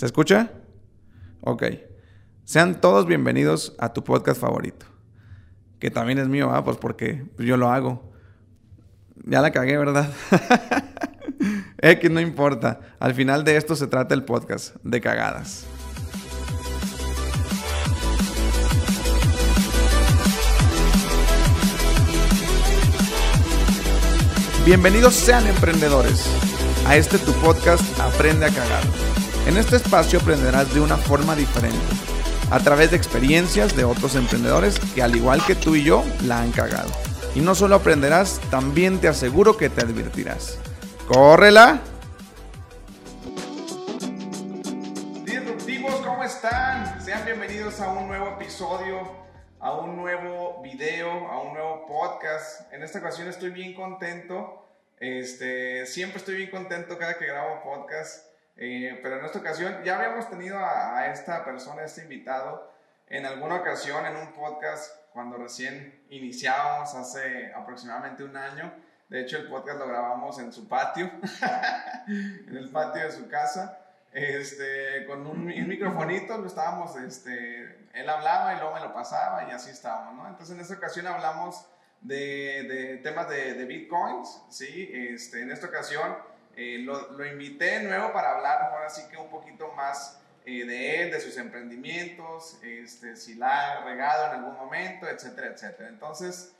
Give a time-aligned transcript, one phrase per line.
[0.00, 0.50] ¿Se escucha?
[1.42, 1.62] Ok.
[2.44, 4.86] Sean todos bienvenidos a tu podcast favorito.
[5.78, 6.64] Que también es mío, ¿ah?
[6.64, 8.10] Pues porque yo lo hago.
[9.26, 10.10] Ya la cagué, ¿verdad?
[11.82, 12.80] X no importa.
[12.98, 15.66] Al final de esto se trata el podcast de cagadas.
[24.64, 26.24] Bienvenidos sean emprendedores
[26.86, 29.09] a este tu podcast Aprende a cagar.
[29.46, 31.78] En este espacio aprenderás de una forma diferente,
[32.50, 36.40] a través de experiencias de otros emprendedores que al igual que tú y yo la
[36.40, 36.90] han cagado.
[37.34, 40.58] Y no solo aprenderás, también te aseguro que te advertirás.
[41.08, 41.80] ¡Córrela!
[45.24, 47.02] Disruptivos, ¿cómo están?
[47.02, 49.10] Sean bienvenidos a un nuevo episodio,
[49.58, 52.72] a un nuevo video, a un nuevo podcast.
[52.72, 54.68] En esta ocasión estoy bien contento.
[54.98, 58.29] Este, siempre estoy bien contento cada que grabo podcast.
[58.62, 62.70] Eh, pero en esta ocasión ya habíamos tenido a, esta persona, a este invitado,
[63.06, 68.70] en alguna ocasión en un podcast cuando recién iniciábamos hace aproximadamente un año.
[69.08, 71.10] De hecho, el podcast lo grabamos en su patio,
[72.06, 73.78] en el patio de su casa,
[74.12, 79.52] este, con un, microfonito, lo estábamos, este, él hablaba y luego me lo pasaba y
[79.52, 80.28] así estábamos, ¿no?
[80.28, 81.66] Entonces, en esta ocasión hablamos
[82.02, 84.90] de, de temas de, de, bitcoins, ¿sí?
[84.92, 86.14] Este, en esta ocasión
[86.56, 90.64] eh, lo, lo, invité de nuevo para hablar ahora sí que un poquito más eh,
[90.64, 95.88] de él, de sus emprendimientos, este, si la ha regado en algún momento, etcétera, etcétera.
[95.88, 96.52] Entonces,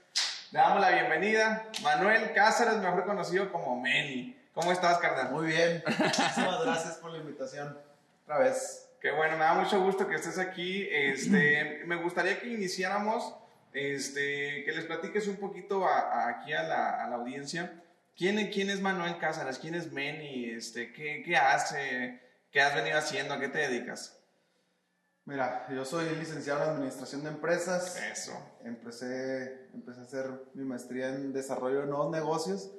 [0.52, 1.66] le damos la bienvenida.
[1.82, 4.36] Manuel Cáceres, mejor conocido como Meni.
[4.54, 5.30] ¿Cómo estás, carnal?
[5.32, 5.82] Muy bien.
[5.86, 7.78] Muchísimas gracias por la invitación.
[8.24, 8.86] Otra vez.
[9.00, 10.86] Qué bueno, me da mucho gusto que estés aquí.
[10.90, 13.34] Este, me gustaría que iniciáramos,
[13.72, 17.72] este, que les platiques un poquito aquí a la, a la audiencia
[18.20, 19.58] ¿Quién, quién es Manuel Cázares?
[19.58, 20.50] ¿Quién es Meni?
[20.50, 22.20] Este, ¿qué, ¿Qué hace?
[22.50, 23.32] ¿Qué has venido haciendo?
[23.32, 24.22] ¿A qué te dedicas?
[25.24, 27.98] Mira, yo soy licenciado en Administración de Empresas.
[28.12, 28.32] Eso.
[28.62, 32.70] Empecé, empecé a hacer mi maestría en Desarrollo de Nuevos Negocios,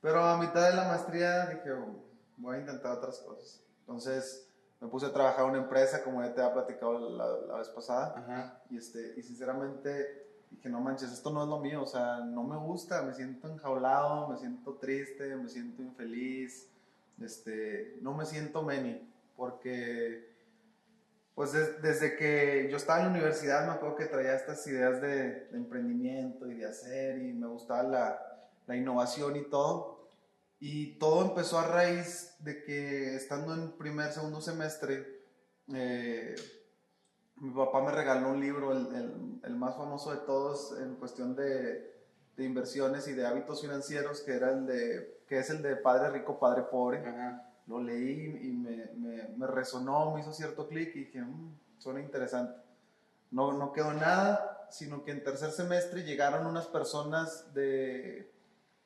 [0.00, 2.02] pero a mitad de la maestría dije, oh,
[2.38, 3.62] voy a intentar otras cosas.
[3.80, 4.48] Entonces
[4.80, 7.68] me puse a trabajar en una empresa, como ya te había platicado la, la vez
[7.68, 8.62] pasada, Ajá.
[8.70, 12.44] y, este, y sinceramente dije, no manches, esto no es lo mío, o sea, no
[12.44, 16.68] me gusta, me siento enjaulado, me siento triste, me siento infeliz,
[17.20, 19.00] este, no me siento meni,
[19.36, 20.30] porque
[21.34, 25.48] pues desde que yo estaba en la universidad me acuerdo que traía estas ideas de,
[25.52, 30.08] emprendimiento y de hacer y me gustaba la, la, innovación y todo.
[30.60, 35.22] Y todo empezó a raíz de que estando en primer, segundo semestre,
[35.74, 36.34] eh,
[37.42, 41.92] mi papá me regaló un libro, el, el, más famoso de todos en cuestión de,
[42.36, 46.10] de, inversiones y de hábitos financieros, que, era el de, que es el de Padre
[46.10, 47.02] Rico, Padre Pobre.
[47.66, 52.62] Lo leí y me, me, resonó, me hizo cierto clic y dije, mmm, suena interesante.
[53.32, 58.32] No, no quedó nada, sino que en tercer semestre llegaron unas personas de,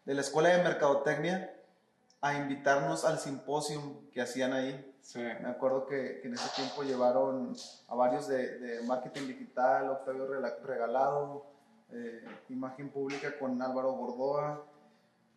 [0.06, 1.55] de la Escuela de Mercadotecnia
[2.22, 4.96] a invitarnos al simposio que hacían ahí.
[5.15, 7.55] Me acuerdo que, en ese tiempo llevaron
[7.89, 11.47] a varios de, marketing digital, Octavio Regalado,
[11.93, 14.65] eh, imagen pública con Álvaro Bordoa.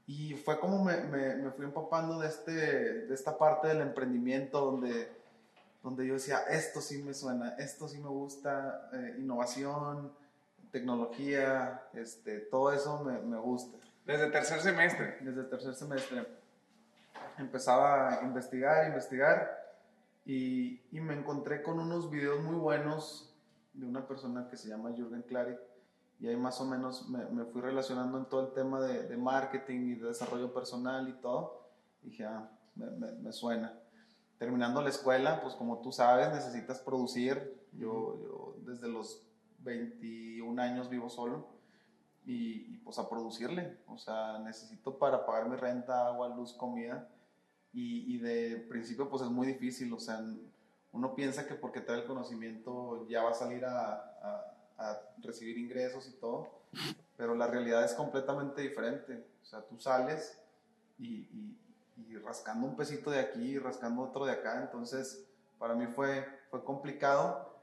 [0.08, 5.12] Y fue como me, me, fui empapando de, este, de esta parte del emprendimiento donde,
[5.84, 10.12] donde yo decía, esto sí me suena, esto sí me gusta, eh, innovación,
[10.72, 13.78] tecnología, este, todo eso me, me gusta.
[14.03, 15.18] Desde tercer semestre.
[15.22, 16.25] Desde tercer semestre.
[17.38, 19.59] Empezaba a investigar, investigar
[20.31, 23.34] y, y, me encontré con unos videos muy buenos
[23.73, 25.57] de una persona que se llama Jürgen Klarik
[26.19, 29.17] y ahí más o menos me, me fui relacionando en todo el tema de, de,
[29.17, 31.72] marketing y de desarrollo personal y todo.
[32.03, 33.73] Y dije, ah, me, me, suena.
[34.38, 37.66] Terminando la escuela, pues como tú sabes, necesitas producir.
[37.72, 39.25] Yo, yo desde los
[39.61, 41.47] 21 años vivo solo
[42.23, 43.79] y, y, pues a producirle.
[43.87, 47.09] O sea, necesito para pagar mi renta, agua, luz, comida
[47.74, 50.24] y, y, de principio pues es muy difícil, o sea,
[50.92, 55.58] uno piensa que porque trae el conocimiento ya va a salir a, a, a, recibir
[55.58, 56.50] ingresos y todo,
[57.16, 60.42] pero la realidad es completamente diferente, o sea, tú sales
[60.98, 61.58] y, y,
[62.08, 65.28] y rascando un pesito de aquí y rascando otro de acá, entonces
[65.60, 67.56] para mí fue, fue complicado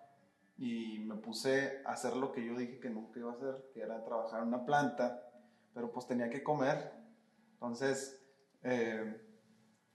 [0.58, 3.80] y me puse a hacer lo que yo dije que nunca iba a hacer, que
[3.80, 5.22] era trabajar en una planta,
[5.74, 6.92] pero pues tenía que comer,
[7.54, 8.20] entonces...
[8.62, 9.22] Eh,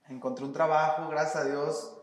[0.08, 1.98] encontré un trabajo, gracias a Dios,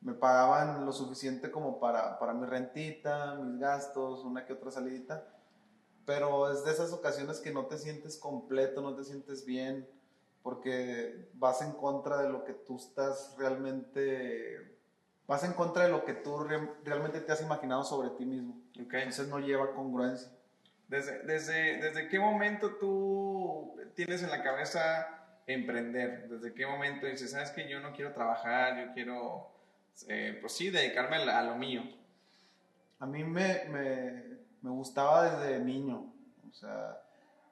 [0.00, 5.26] me pagaban lo suficiente como para, para mi rentita, mis gastos, una que otra salidita,
[6.06, 9.88] pero es de esas ocasiones que no te sientes completo, no te sientes bien,
[10.42, 14.78] porque vas en contra de lo que tú estás realmente
[15.26, 18.60] vas en contra de lo que tú re- realmente te has imaginado sobre ti mismo.
[18.82, 18.94] Ok.
[18.94, 20.28] Entonces no lleva congruencia.
[20.88, 25.19] ¿Desde, desde, ¿Desde qué momento tú tienes en la cabeza
[25.54, 26.28] emprender?
[26.28, 29.50] ¿Desde qué momento dices, sabes que yo no quiero trabajar, yo quiero,
[30.08, 31.82] eh, pues sí, dedicarme a, lo mío?
[32.98, 34.24] A mí me, me,
[34.62, 36.12] me gustaba desde niño.
[36.50, 37.00] O sea,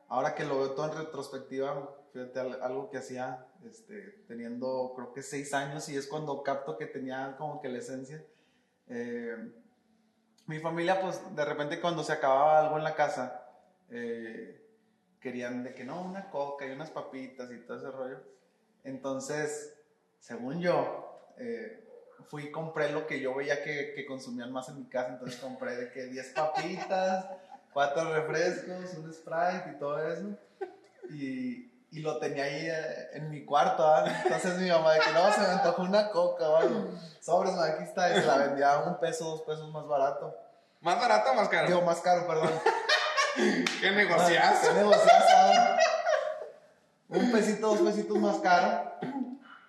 [0.08, 5.12] ahora que lo veo todo en retrospectiva, fíjate, al- algo que hacía este, teniendo creo
[5.12, 8.22] que seis años y es cuando capto que tenía como que la esencia.
[8.88, 9.36] Eh,
[10.46, 13.44] mi familia, pues de repente cuando se acababa algo en la casa,
[13.90, 14.67] eh,
[15.20, 18.20] querían de que no, una coca y unas papitas y todo ese rollo.
[18.84, 19.74] Entonces,
[20.20, 21.84] según yo, eh,
[22.28, 25.38] fui y compré lo que yo veía que, que consumían más en mi casa, entonces
[25.40, 27.26] compré de que 10 papitas,
[27.72, 30.36] 4 refrescos, un Sprite y todo eso.
[31.10, 34.04] Y, y lo tenía ahí eh, en mi cuarto, ¿ah?
[34.24, 36.90] Entonces mi mamá de que no, se me antojó una coca o algo.
[37.20, 40.36] Sobres, ma, aquí está, y se la vendía a un peso, dos pesos más barato.
[40.80, 41.66] ¿Más barato o más caro?
[41.66, 42.50] Digo, más caro, perdón.
[43.80, 44.68] ¿Qué negociazo?
[44.68, 45.76] ¿Qué negociazo?
[47.08, 48.92] Un pesito, dos pesitos más caro.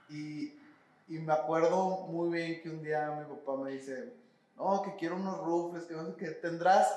[0.10, 0.60] Y,
[1.08, 4.12] y me acuerdo muy bien que un día mi papá me dice,
[4.58, 6.92] no, que quiero unos rufles, que no sé qué, ¿tendrás?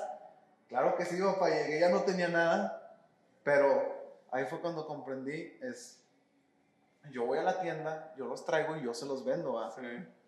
[0.67, 2.97] Claro que sí, papá, llegué, ya no tenía nada,
[3.43, 5.99] pero ahí fue cuando comprendí, es,
[7.11, 9.71] yo voy a la tienda, yo los traigo y yo se los vendo, ¿va?
[9.71, 9.81] Sí.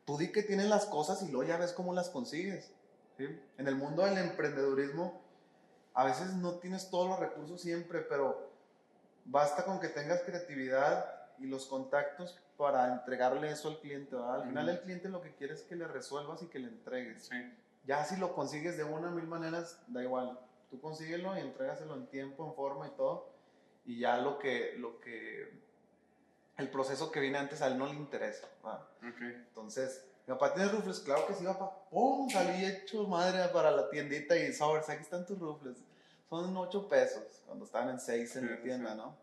[0.05, 2.71] Tú di que tienes las cosas y luego ya ves cómo las consigues.
[3.17, 3.25] ¿sí?
[3.57, 5.24] En el mundo del emprendedurismo,
[5.95, 8.51] a veces no tienes todos los recursos siempre, pero
[9.23, 11.05] basta con que tengas creatividad
[11.39, 14.15] y los contactos para entregarle eso al cliente.
[14.15, 14.41] ¿verdad?
[14.41, 17.27] Al final el cliente lo que quiere es que le resuelvas y que le entregues.
[17.27, 17.53] Sí.
[17.85, 20.37] Ya si lo consigues de una mil maneras, da igual.
[20.69, 23.29] Tú consíguelo y entrégaselo en tiempo, en forma y todo.
[23.85, 25.53] Y ya lo que, lo que,
[26.57, 28.47] el proceso que viene antes a él no le interesa.
[28.61, 28.81] ¿verdad?
[29.07, 29.21] Ok.
[29.21, 31.71] Entonces, mi papá tiene rufles, claro que sí, papá.
[31.89, 32.29] ¡Pum!
[32.29, 35.77] Salí hecho madre para la tiendita y sobres, aquí están tus rufles.
[36.29, 38.97] Son 8 pesos, cuando estaban en 6 en Sí, la tienda, sí.
[38.97, 39.15] ¿no?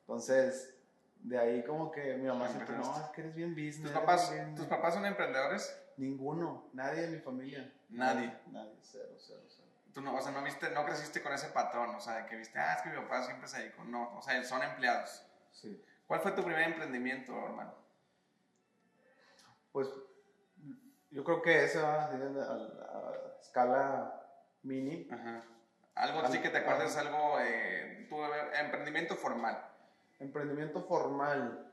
[0.00, 0.74] Entonces,
[1.20, 3.82] de ahí como que mi mamá siempre, no, es que eres bien business.
[3.82, 4.54] ¿Tus papás, bien-".
[4.56, 5.78] ¿Tus papás son emprendedores?
[5.96, 7.72] Ninguno, nadie de mi familia.
[7.90, 8.36] Nadie.
[8.50, 9.68] Nadie, cero, cero, cero.
[9.94, 12.36] Tú no, o sea, no, viste, no creciste con ese patrón, o sea, de que
[12.36, 13.84] viste, ah, es que mi papá siempre se dedicó.
[13.84, 15.22] No, o sea, son empleados.
[15.52, 15.80] Sí.
[16.06, 17.74] ¿Cuál fue tu primer emprendimiento, hermano?
[19.70, 19.88] Pues,
[21.12, 24.22] yo creo que esa va a, a escala
[24.62, 25.08] mini.
[25.10, 25.44] Ajá.
[25.94, 28.16] Algo así que te acuerdes, algo, eh, tu
[28.58, 29.62] emprendimiento formal.
[30.18, 31.70] Emprendimiento formal.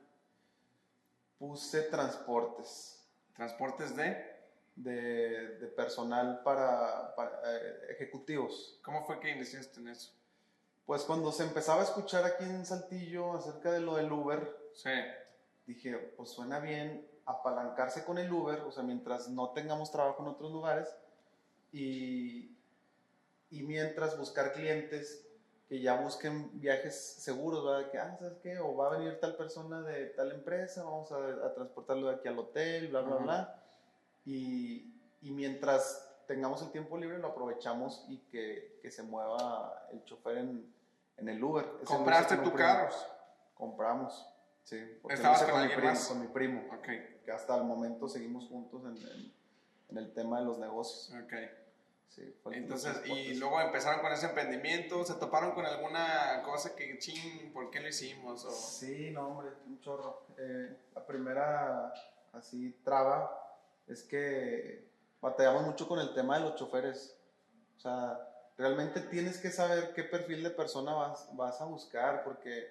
[1.38, 3.02] Puse transportes.
[3.34, 4.36] Transportes de,
[4.76, 8.80] de, de personal para, para, eh, ejecutivos.
[8.84, 10.14] ¿cómo fue que iniciaste en eso?
[10.86, 14.90] Pues cuando se empezaba a escuchar aquí en Saltillo acerca de lo del Uber, Sí,
[15.66, 20.30] dije, pues suena bien apalancarse con el Uber, o sea, mientras no tengamos trabajo en
[20.30, 20.96] otros lugares,
[21.72, 22.58] y,
[23.52, 25.26] y mientras buscar clientes
[25.68, 27.92] que ya busquen viajes seguros, ¿verdad?
[27.92, 28.58] Que, ah, ¿sabes qué?
[28.58, 32.28] O va a venir tal persona de tal empresa, vamos a, a transportarlo de aquí
[32.28, 33.24] al hotel, bla, bla, Ujú.
[33.24, 33.64] bla.
[34.26, 40.04] Y, y mientras tengamos el tiempo libre, lo aprovechamos y que, que se mueva el
[40.06, 40.74] chofer en,
[41.18, 41.66] en el Uber.
[41.78, 43.06] Ese ¿compraste con tu carros?
[43.54, 44.28] Compramos,
[44.64, 45.00] sí.
[45.10, 46.00] ¿Estabas hice con mi primo?
[46.08, 46.88] Con mi primo, Ok,
[47.30, 49.34] que hasta el momento seguimos juntos en, en-
[49.90, 51.12] en el tema de los negocios.
[51.24, 51.34] ok.
[52.10, 57.54] Sí, Entonces, y luego empezaron con ese emprendimiento, ¿se toparon con alguna cosa que, ching,
[57.54, 58.46] ¿por qué lo hicimos?
[58.46, 58.52] O...
[58.52, 60.24] Sí, no, hombre, un chorro.
[60.38, 61.94] Eh, la primera,
[62.34, 63.32] así, traba
[63.88, 64.88] es que
[65.22, 67.16] batallamos mucho con el tema de los choferes.
[67.78, 68.20] O sea,
[68.58, 72.70] realmente tienes que saber qué perfil de persona vas, vas a buscar, porque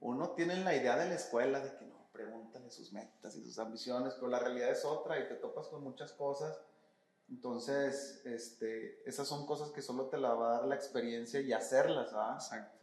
[0.00, 3.60] uno tiene la idea de la escuela de que no, pregúntale sus metas y sus
[3.60, 6.60] ambiciones, pero la realidad es otra y te topas con muchas cosas.
[7.28, 11.52] Entonces, este, esas son cosas que solo te la va a dar la experiencia y
[11.52, 12.32] hacerlas, ¿ah?
[12.34, 12.76] Exacto.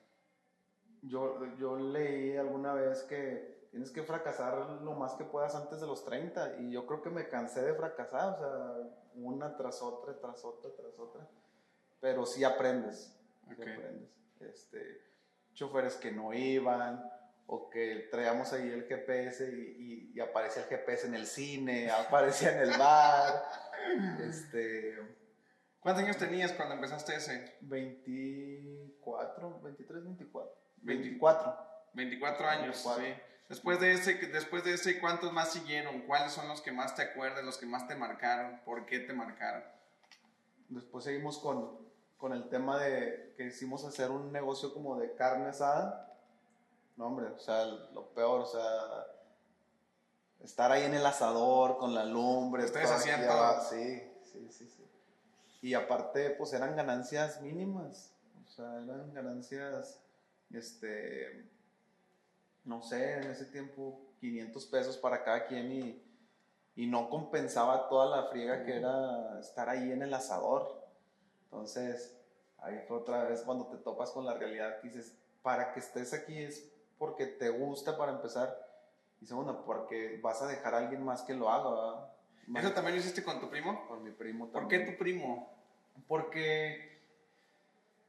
[1.01, 5.88] Yo, yo leí alguna vez que tienes que fracasar lo más que puedas antes de
[5.88, 10.18] los 30 y yo creo que me cansé de fracasar, o sea, una tras otra,
[10.18, 11.27] tras otra, tras otra,
[12.00, 13.13] pero sí aprendes,
[13.48, 13.60] sí Ok.
[13.60, 14.10] aprendes.
[14.39, 15.01] Este,
[15.54, 17.04] choferes que no iban
[17.47, 21.91] o que traíamos ahí el GPS y, y, y aparecía el GPS en el cine,
[22.07, 23.43] aparecía en el bar,
[24.27, 24.97] este,
[25.85, 27.57] ¿Cuántos años tenías cuando empezaste ese?
[27.61, 31.03] 24, 23, 24, 20.
[31.03, 31.57] 24.
[31.93, 33.05] 24 años, 24.
[33.05, 33.21] sí.
[33.49, 36.01] Después de, ese, después de ese, ¿cuántos más siguieron?
[36.07, 38.61] ¿Cuáles son los que más te acuerdas, los que más te marcaron?
[38.65, 39.63] ¿Por qué te marcaron?
[40.69, 41.77] Después seguimos con,
[42.17, 46.14] con el tema de que hicimos hacer un negocio como de carne asada.
[46.95, 49.05] No, hombre, o sea, lo peor, o sea,
[50.43, 52.63] estar ahí en el asador con la lumbre.
[52.63, 53.61] Ustedes hacían todo.
[53.69, 54.85] Sí, sí, sí, sí.
[55.61, 58.13] Y aparte, pues eran ganancias mínimas.
[58.47, 59.99] O sea, eran ganancias,
[60.51, 61.49] este,
[62.63, 66.03] no sé, en ese tiempo 500 pesos para cada quien y,
[66.75, 70.87] y no compensaba toda la friega que era estar ahí en el asador.
[71.45, 72.15] Entonces,
[72.59, 76.13] ahí fue otra vez cuando te topas con la realidad que dices, para que estés
[76.13, 78.65] aquí es porque te gusta para empezar
[79.21, 82.09] y segundo, porque vas a dejar a alguien más que lo haga, ¿verdad?
[82.63, 83.87] ¿Eso también lo hiciste con tu primo?
[83.87, 84.85] Con mi primo ¿Por también.
[84.85, 85.51] qué tu primo?
[86.07, 86.99] Porque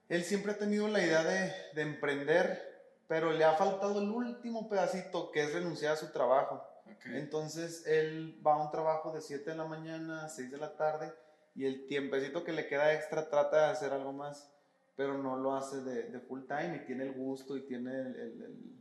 [0.09, 4.69] él siempre ha tenido la idea de, de emprender, pero le ha faltado el último
[4.69, 6.63] pedacito que es renunciar a su trabajo.
[7.07, 10.77] Entonces él va a un trabajo de 7 de la mañana a 6 de la
[10.77, 11.13] tarde
[11.55, 14.51] y el tiempecito que le queda extra trata de hacer algo más,
[14.97, 18.17] pero no lo hace de, de full time y tiene el gusto y tiene el,
[18.17, 18.77] el- el-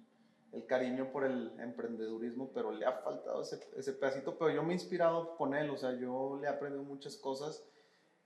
[0.53, 4.69] el cariño por el emprendedurismo, pero le ha faltado ese, ese pedacito, pero yo me
[4.69, 7.61] he inspirado con él, o sea, yo le he aprendido muchas cosas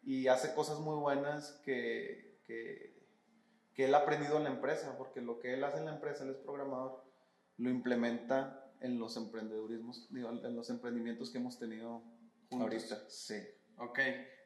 [0.03, 2.95] y hace cosas muy buenas que, que,
[3.73, 6.23] que él ha aprendido en la empresa, porque lo que él hace en la empresa,
[6.23, 7.03] él es programador,
[7.57, 12.03] lo implementa en los emprendedurismos, digo, en los emprendimientos que hemos tenido
[12.51, 12.61] Juntos.
[12.61, 13.09] ahorita.
[13.09, 13.35] Sí.
[13.79, 13.99] Ok.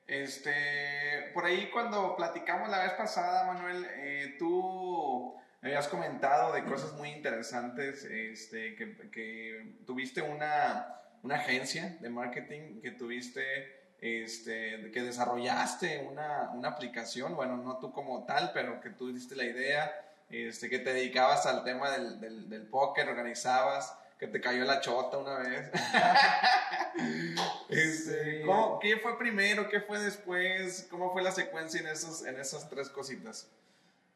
[0.08, 6.94] Este, por ahí cuando platicamos la vez pasada, Manuel, eh, tú habías comentado de cosas
[6.94, 15.02] muy interesantes, este, que, que tuviste una, una agencia de marketing, que tuviste, este, que
[15.02, 19.90] desarrollaste una, una aplicación, bueno, no tú como tal, pero que tú diste la idea,
[20.30, 24.80] este, que te dedicabas al tema del, del, del póker, organizabas, que te cayó la
[24.80, 25.70] chota una vez.
[27.70, 28.46] Este, Sí.
[28.46, 29.68] ¿cómo- ¿Qué fue primero?
[29.68, 30.88] ¿Qué fue después?
[30.90, 33.50] ¿Cómo fue la secuencia en, esos, en esas tres cositas?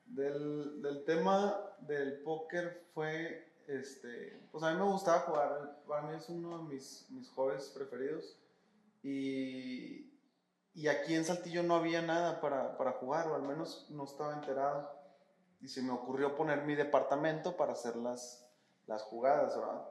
[0.06, 6.16] Del, del tema del póker fue, este, pues a mí me gustaba jugar, para mí
[6.16, 8.38] es uno de mis, mis hobbies preferidos
[9.04, 10.10] y,
[10.76, 14.34] y aquí en Saltillo no había nada para, para jugar, o al menos no estaba
[14.36, 14.90] enterado
[15.62, 18.48] y se me ocurrió poner mi departamento para hacer las,
[18.86, 19.82] las jugadas, ¿verdad?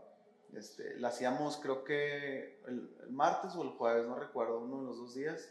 [0.56, 4.86] Este, la hacíamos creo que el, el martes o el jueves, no recuerdo, uno de
[4.86, 5.50] los dos días.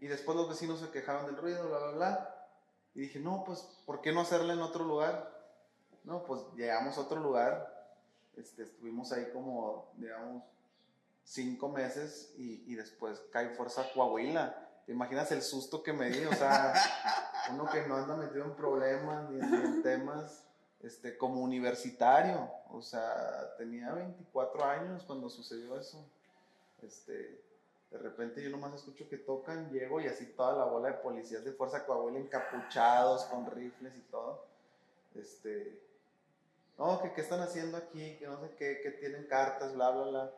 [0.00, 2.48] Y después los vecinos se quejaron del ruido, bla, bla, bla.
[2.94, 5.36] Y dije, no, pues, ¿por qué no hacerla en otro lugar?
[6.04, 7.74] No, pues llegamos a otro lugar.
[8.36, 10.42] Este, estuvimos ahí como, digamos,
[11.24, 14.68] cinco meses y, y después cae Fuerza Coahuila.
[14.86, 16.24] ¿Te imaginas el susto que me di?
[16.24, 16.72] O sea,
[17.50, 20.47] uno que no anda metido en problemas ni en temas
[20.82, 22.50] este, como universitario.
[22.70, 26.04] O sea, tenía 24 años cuando sucedió eso.
[26.82, 27.42] Este,
[27.90, 31.44] de repente yo nomás escucho que tocan, llego y así toda la bola de policías
[31.44, 34.44] de Fuerza Coahuila encapuchados con rifles y todo.
[35.14, 35.80] Este,
[36.76, 40.04] no, que qué están haciendo aquí, que no sé qué, que tienen cartas, bla, bla,
[40.04, 40.32] bla.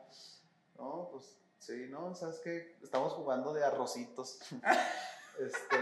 [0.78, 2.76] No, pues sí, no, ¿sabes qué?
[2.82, 4.38] Estamos jugando de arrocitos.
[5.38, 5.76] este,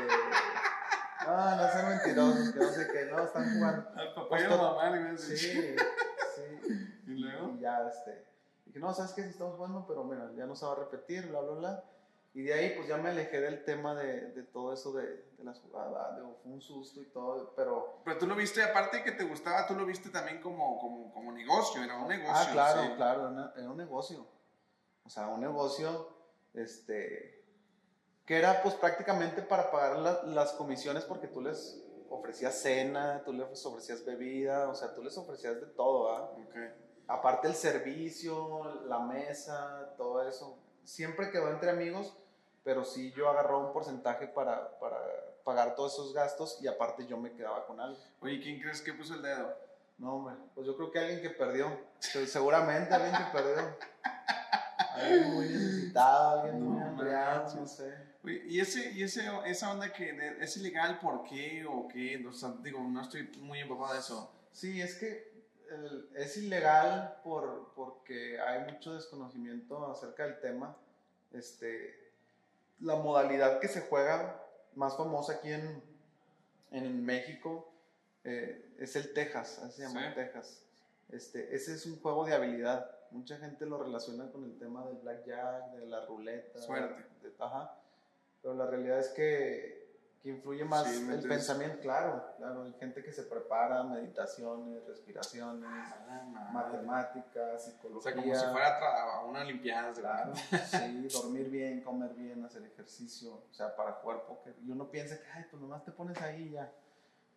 [1.29, 3.89] no, no sean mentirosos, que no sé qué, no, están jugando.
[3.95, 5.77] Al papá Pues y a la mamá le hubieras Sí, sí.
[7.07, 7.55] ¿Y luego?
[7.57, 8.25] Y ya, este,
[8.67, 9.23] dije, no, ¿sabes qué?
[9.23, 11.85] Si estamos jugando, pero mira, ya no se va a repetir, bla, bla, bla.
[12.35, 15.45] Y de ahí, pues ya me alejé del tema de, de todo eso de, de
[15.45, 18.01] las jugadas, de, fue un susto y todo, pero...
[18.05, 21.13] Pero tú lo viste, aparte de que te gustaba, tú lo viste también como, como,
[21.13, 22.35] como negocio, era un negocio.
[22.35, 22.93] Ah, claro, sí.
[22.97, 24.27] claro, era un negocio.
[25.05, 26.11] O sea, un negocio,
[26.53, 27.38] este,
[28.29, 33.33] que era pues prácticamente para pagar la- las comisiones porque tú les ofrecías cena, tú
[33.33, 36.23] les ofrecías bebida, o sea, tú les ofrecías de todo, ¿ah?
[36.33, 36.57] Ok.
[37.09, 40.59] Aparte el servicio, la mesa, todo eso.
[40.85, 42.15] Siempre quedó entre amigos,
[42.65, 44.99] pero sí yo agarraba un porcentaje para, para
[45.43, 47.99] pagar todos esos gastos y aparte yo me quedaba con algo.
[48.21, 49.55] Oye, ¿quién crees que puso el dedo?
[49.97, 51.79] No, hombre, pues yo creo que alguien que perdió.
[51.99, 53.75] Se- Seguramente alguien que perdió.
[54.95, 57.71] Alguien muy necesitado, alguien muy No hambriado, no manches.
[57.71, 58.08] sé.
[58.31, 62.25] ¿Y ese, y ese, esa onda que de- es ilegal por qué o qué?
[62.27, 64.33] O sea, digo, no estoy muy empapado de eso.
[64.53, 65.29] Sí, es que
[65.71, 70.77] el- es ilegal por, porque hay mucho desconocimiento acerca del tema.
[71.33, 72.13] Este,
[72.81, 74.43] la modalidad que se juega
[74.75, 75.83] más famosa aquí en,
[76.71, 77.73] en México
[78.25, 80.15] eh, es el Texas, así se llama Sí.
[80.15, 80.63] Texas.
[81.11, 82.91] Este, ese es un juego de habilidad.
[83.11, 86.61] Mucha gente lo relaciona con el tema del blackjack, de la ruleta.
[86.61, 87.03] Suerte.
[87.23, 87.75] de- ajá.
[88.43, 89.79] Pero la realidad es que,
[90.23, 92.63] que influye más Sí, el pensamiento, claro, claro.
[92.65, 98.13] Hay gente que se prepara, meditaciones, respiraciones, Ah, matemáticas, O psicología.
[98.13, 99.93] sea, como si fuera a, una olimpiada.
[99.93, 100.33] de Claro,
[100.71, 104.55] sí, dormir bien, comer bien, hacer ejercicio, o sea, para jugar póker.
[104.65, 106.71] Y uno piensa que, ay, pues nomás te pones ahí y ya.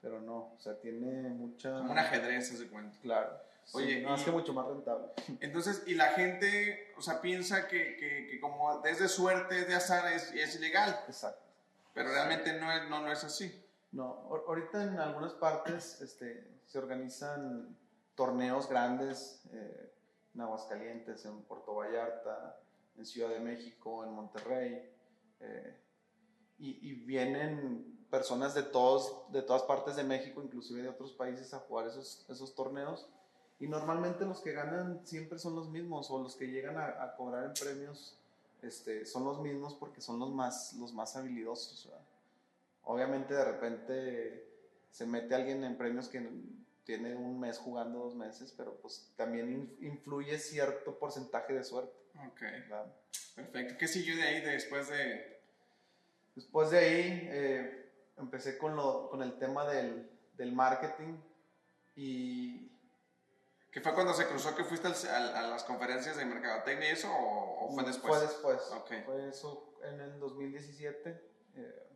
[0.01, 1.77] pero no, o sea, tiene mucha...
[1.77, 2.97] Como un ajedrez, se cuenta.
[3.01, 3.50] Claro.
[3.73, 5.07] Oye, Sí, no, es que mucho más rentable.
[5.39, 9.75] Entonces, y la gente, o sea, piensa que, que, que como es de suerte, de
[9.75, 11.41] azar, es, es ilegal, Exacto.
[11.93, 13.63] pero realmente no es, no, no es así.
[13.91, 17.77] No, ahor- ahorita en algunas partes este, se organizan
[18.15, 19.93] torneos grandes eh,
[20.33, 22.57] en Aguascalientes, en Puerto Vallarta,
[22.97, 24.89] en Ciudad de México, en Monterrey,
[25.39, 25.77] eh,
[26.59, 31.53] y, y vienen personas de, todos, de todas partes de México, inclusive de otros países,
[31.53, 33.09] a jugar esos, esos torneos.
[33.61, 37.15] Y normalmente los que ganan siempre son los mismos, o los que llegan a, a
[37.15, 38.17] cobrar en premios
[38.61, 41.85] este, son los mismos porque son los más, los más habilidosos.
[41.85, 42.01] ¿verdad?
[42.83, 44.47] Obviamente de repente
[44.89, 46.27] se mete alguien en premios que
[46.83, 51.93] tiene un mes jugando dos meses, pero pues también in- influye cierto porcentaje de suerte.
[52.27, 52.85] Ok, ¿verdad?
[53.35, 53.75] perfecto.
[53.77, 55.39] ¿Qué siguió de ahí después de...?
[56.35, 61.17] Después de ahí eh, empecé con, lo, con el tema del, del marketing
[61.95, 62.70] y
[63.71, 66.91] ¿Que fue cuando se cruzó que fuiste al- al- a, las conferencias de mercadotecnia y
[66.93, 68.11] eso o, o fue después?
[68.13, 68.71] Fue después.
[68.71, 68.91] Ok.
[69.05, 71.31] Fue eso en el 2017.
[71.55, 71.87] eh,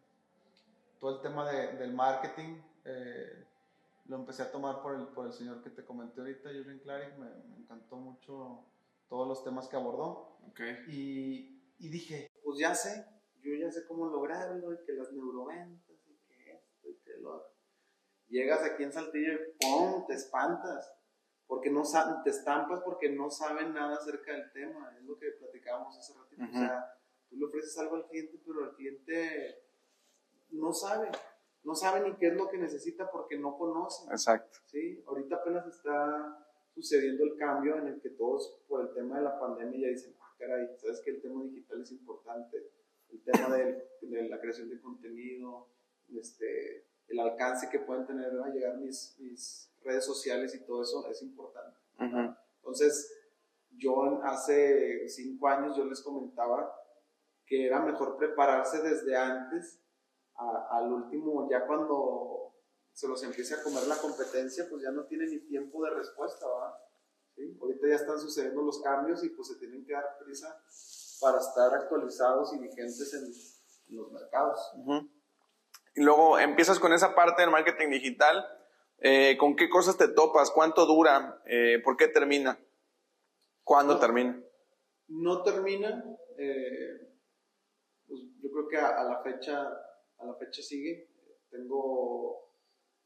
[0.99, 3.45] todo el tema de- del marketing eh,
[4.05, 7.17] lo empecé a tomar por el, por el señor que te comenté ahorita, Julian Clarick.
[7.17, 8.63] Me, me encantó mucho
[9.09, 10.37] todos los temas que abordó.
[10.49, 10.61] Ok.
[10.87, 13.05] Y, y dije, pues ya sé,
[13.41, 17.35] yo ya sé cómo lograrlo y que las neuroventas y que esto y que lo
[17.35, 17.49] otro.
[18.29, 20.05] Llegas aquí en Saltillo y ¡pum!
[20.07, 20.91] te espantas.
[21.47, 24.95] Porque no sa- te estampas porque no saben nada acerca del tema.
[24.97, 26.43] Es lo que platicábamos hace ratito.
[26.43, 26.97] O sea,
[27.29, 29.63] tú le ofreces algo al cliente, pero el cliente
[30.51, 31.09] no sabe.
[31.63, 34.05] No sabe ni qué es lo que necesita porque no conoce.
[34.11, 34.59] Exacto.
[34.65, 39.23] Sí, ahorita apenas está sucediendo el cambio en el que todos, por el tema de
[39.23, 42.69] la pandemia, ya dicen, ah, caray, sabes que el tema digital es importante,
[43.11, 45.67] el tema del- de, la creación de contenido,
[46.13, 51.07] este, el alcance que pueden tener a llegar mis, mis redes sociales y todo eso
[51.09, 51.77] es importante.
[51.99, 52.35] Ujú.
[52.57, 53.11] Entonces,
[53.77, 56.73] yo hace cinco años yo les comentaba
[57.45, 59.79] que era mejor prepararse desde antes
[60.35, 62.53] a- al último, ya cuando
[62.93, 66.45] se los empiece a comer la competencia, pues ya no tiene ni tiempo de respuesta,
[66.47, 66.77] ¿va?
[67.35, 67.57] ¿Sí?
[67.61, 70.57] Ahorita ya están sucediendo los cambios y pues se tienen que dar prisa
[71.21, 73.25] para estar actualizados y vigentes en,
[73.91, 74.59] en los mercados.
[74.77, 75.09] Ujú.
[75.95, 78.45] Y luego empiezas con esa parte del marketing digital.
[79.07, 80.49] Eh, ¿Con qué cosas te topas?
[80.51, 81.41] ¿Cuánto dura?
[81.45, 82.59] Eh, ¿Por qué termina?
[83.63, 83.99] ¿Cuándo No.
[83.99, 84.41] termina?
[85.07, 86.03] no termina.
[86.37, 87.13] eh,
[88.07, 89.61] pues yo creo que a, a la fecha
[90.17, 91.09] a la fecha sigue.
[91.51, 92.49] Tengo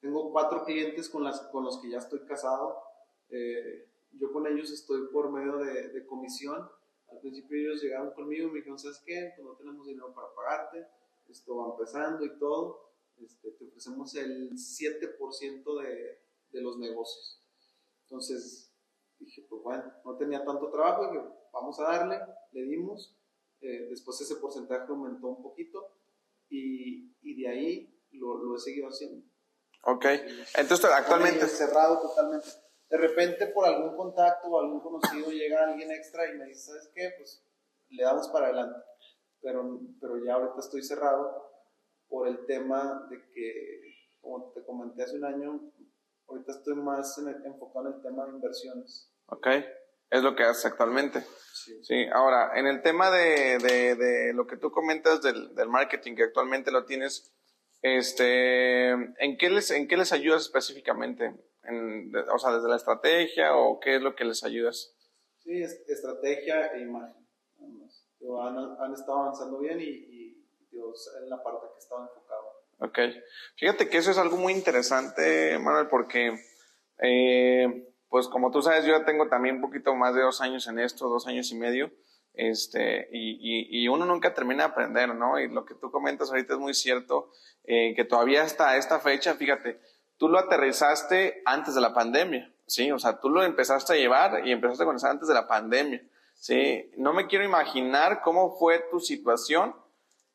[0.01, 2.81] tengo cuatro clientes con las con los que ya estoy casado.
[4.12, 6.67] Yo con ellos estoy por medio de, de comisión.
[7.12, 9.33] Al principio ellos llegaron conmigo y me dijeron, ¿sabes qué?
[9.35, 10.85] Pues no tenemos dinero para pagarte.
[11.29, 12.88] Esto va empezando y todo.
[13.23, 17.43] Este, te ofrecemos el 7% de, de los negocios.
[18.03, 18.73] Entonces,
[19.19, 22.19] dije, pues bueno, no tenía tanto trabajo, dije, vamos a darle,
[22.51, 23.15] le dimos,
[23.62, 25.93] eh, después ese porcentaje aumentó un poquito
[26.49, 29.25] y, y de ahí lo, lo he seguido haciendo.
[29.84, 30.05] Ok.
[30.55, 31.47] Entonces, actualmente...
[31.47, 32.47] Cerrado totalmente.
[32.89, 36.89] De repente, por algún contacto o algún conocido, llega alguien extra y me dice, ¿sabes
[36.93, 37.12] qué?
[37.17, 37.45] Pues
[37.89, 38.79] le damos para adelante.
[39.41, 41.48] Pero, pero ya ahorita estoy cerrado
[42.10, 43.82] por el tema de que,
[44.19, 45.72] como te comenté hace un año,
[46.28, 49.12] ahorita estoy más en el- enfocado en el tema de inversiones.
[49.28, 49.48] Ok.
[50.12, 51.22] Es lo que haces actualmente.
[51.54, 51.84] Sí.
[51.84, 56.15] Sí, ahora, en el tema de, de, de lo que tú comentas del, del marketing,
[56.15, 57.32] que actualmente lo tienes,
[57.84, 61.36] este, ¿en qué les, en qué les ayudas específicamente?
[61.63, 64.95] En, de- o sea, desde la estrategia o qué es lo que les ayudas?
[65.43, 67.15] Sí, es- estrategia e imagen.
[68.41, 70.18] han, han estado avanzando bien y, y
[70.71, 72.60] es en la parte que estaba enfocado.
[72.79, 72.99] Ok.
[73.58, 76.39] Fíjate que eso es algo muy interesante, Manuel, porque,
[76.99, 80.67] eh, pues como tú sabes, yo ya tengo también un poquito más de dos años
[80.67, 81.91] en esto, dos años y medio,
[82.34, 85.39] este, y, y, uno nunca termina de aprender, ¿no?
[85.39, 87.32] Y lo que tú comentas ahorita es muy cierto,
[87.65, 89.82] eh, que todavía hasta esta fecha, fíjate,
[90.17, 92.91] tú lo aterrizaste antes de la pandemia, ¿sí?
[92.91, 96.01] O sea, tú lo empezaste a llevar y empezaste con eso antes de la pandemia,
[96.36, 96.89] ¿sí?
[96.97, 99.75] No me quiero imaginar cómo fue tu situación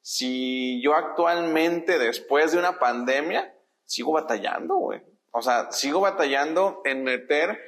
[0.04, 5.00] si yo actualmente, después de una pandemia, sigo batallando, güey.
[5.32, 7.58] O sea, sigo batallando en meter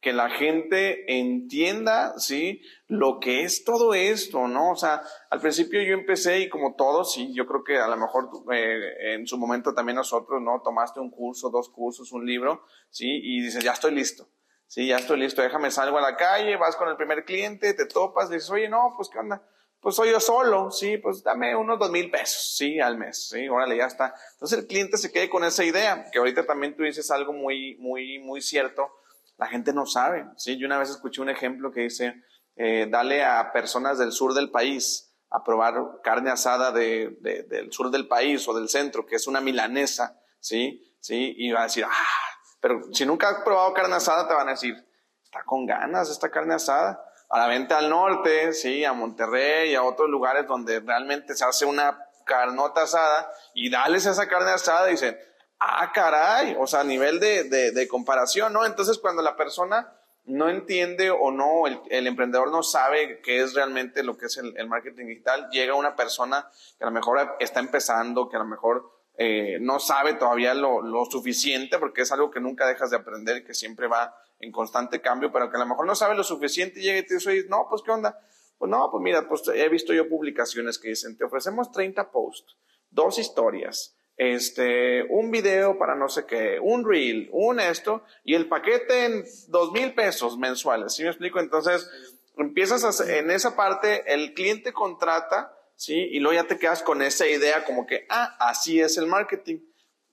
[0.00, 2.60] que la gente entienda, ¿sí?
[2.88, 4.72] Lo que es todo esto, ¿no?
[4.72, 7.96] O sea, al principio yo empecé y como todos, sí, yo creo que a lo
[7.96, 10.62] mejor eh, en su momento también nosotros, ¿no?
[10.64, 13.06] Tomaste un curso, dos cursos, un libro, ¿sí?
[13.06, 14.28] Y dices, ya estoy listo.
[14.66, 17.86] Sí, ya estoy listo, déjame salgo a la calle, vas con el primer cliente, te
[17.86, 19.48] topas, dices, oye, no, pues qué onda,
[19.86, 23.48] pues soy yo solo, sí, pues dame unos dos mil pesos, sí, al mes, sí,
[23.48, 24.16] órale, ya está.
[24.32, 27.76] Entonces el cliente se quede con esa idea, que ahorita también tú dices algo muy,
[27.76, 28.90] muy, muy cierto,
[29.38, 30.58] la gente no sabe, sí.
[30.58, 32.20] Yo una vez escuché un ejemplo que dice,
[32.56, 37.92] eh, dale a personas del sur del país a probar carne asada de, del sur
[37.92, 41.84] del país o del centro, que es una milanesa, sí, sí, y va a decir,
[41.84, 44.74] ah, pero si nunca has probado carne asada, te van a decir,
[45.22, 49.74] está con ganas esta carne asada a la venta al norte, sí, a Monterrey y
[49.74, 54.88] a otros lugares donde realmente se hace una carnota asada y dales esa carne asada
[54.88, 55.18] y dicen,
[55.58, 58.66] ah, caray, o sea, a nivel de, de, comparación, ¿no?
[58.66, 59.92] Entonces cuando la persona
[60.24, 64.68] no entiende o no, el, emprendedor no sabe qué es realmente lo que es el,
[64.68, 68.95] marketing digital, llega una persona que a lo mejor está empezando, que a lo mejor
[69.18, 73.44] eh, no sabe todavía lo, lo, suficiente, porque es algo que nunca dejas de aprender,
[73.44, 76.80] que siempre va en constante cambio, pero que a lo mejor no sabe lo suficiente
[76.80, 78.18] y llega y te dice, no, pues qué onda.
[78.58, 82.56] Pues no, pues mira, pues he visto yo publicaciones que dicen, te ofrecemos 30 posts,
[82.90, 88.48] dos historias, este, un video para no sé qué, un reel, un esto, y el
[88.48, 91.38] paquete en dos mil pesos mensuales, ¿sí me explico?
[91.38, 91.90] Entonces,
[92.36, 95.94] empiezas en esa parte, el cliente contrata, ¿sí?
[95.94, 99.58] Y luego ya te quedas con esa idea como que, ah, así es el marketing.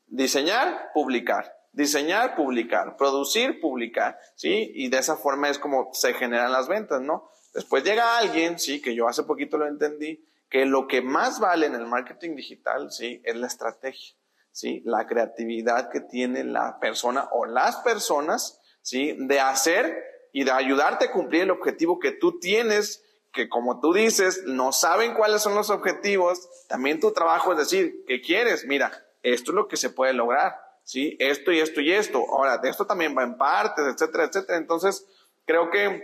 [0.07, 4.71] Diseñar, publicar diseñar, publicar, producir, publicar, ¿sí?
[4.75, 7.29] Y de esa forma es como se generan las ventas, ¿no?
[7.53, 11.65] Después llega alguien, sí, que yo hace poquito lo entendí, que lo que más vale
[11.65, 14.15] en el marketing digital, sí, es la estrategia,
[14.51, 20.51] sí, la creatividad que tiene la persona o las personas, sí, de hacer y de
[20.51, 25.41] ayudarte a cumplir el objetivo que tú tienes, que como tú dices, no saben cuáles
[25.41, 28.65] son los objetivos, también tu trabajo es decir, ¿qué quieres?
[28.65, 30.63] Mira, esto es lo que se puede lograr.
[30.83, 31.15] ¿sí?
[31.19, 32.23] Esto y esto y esto.
[32.29, 34.57] Ahora, de esto también va en partes, etcétera, etcétera.
[34.57, 35.05] Entonces,
[35.45, 36.01] creo que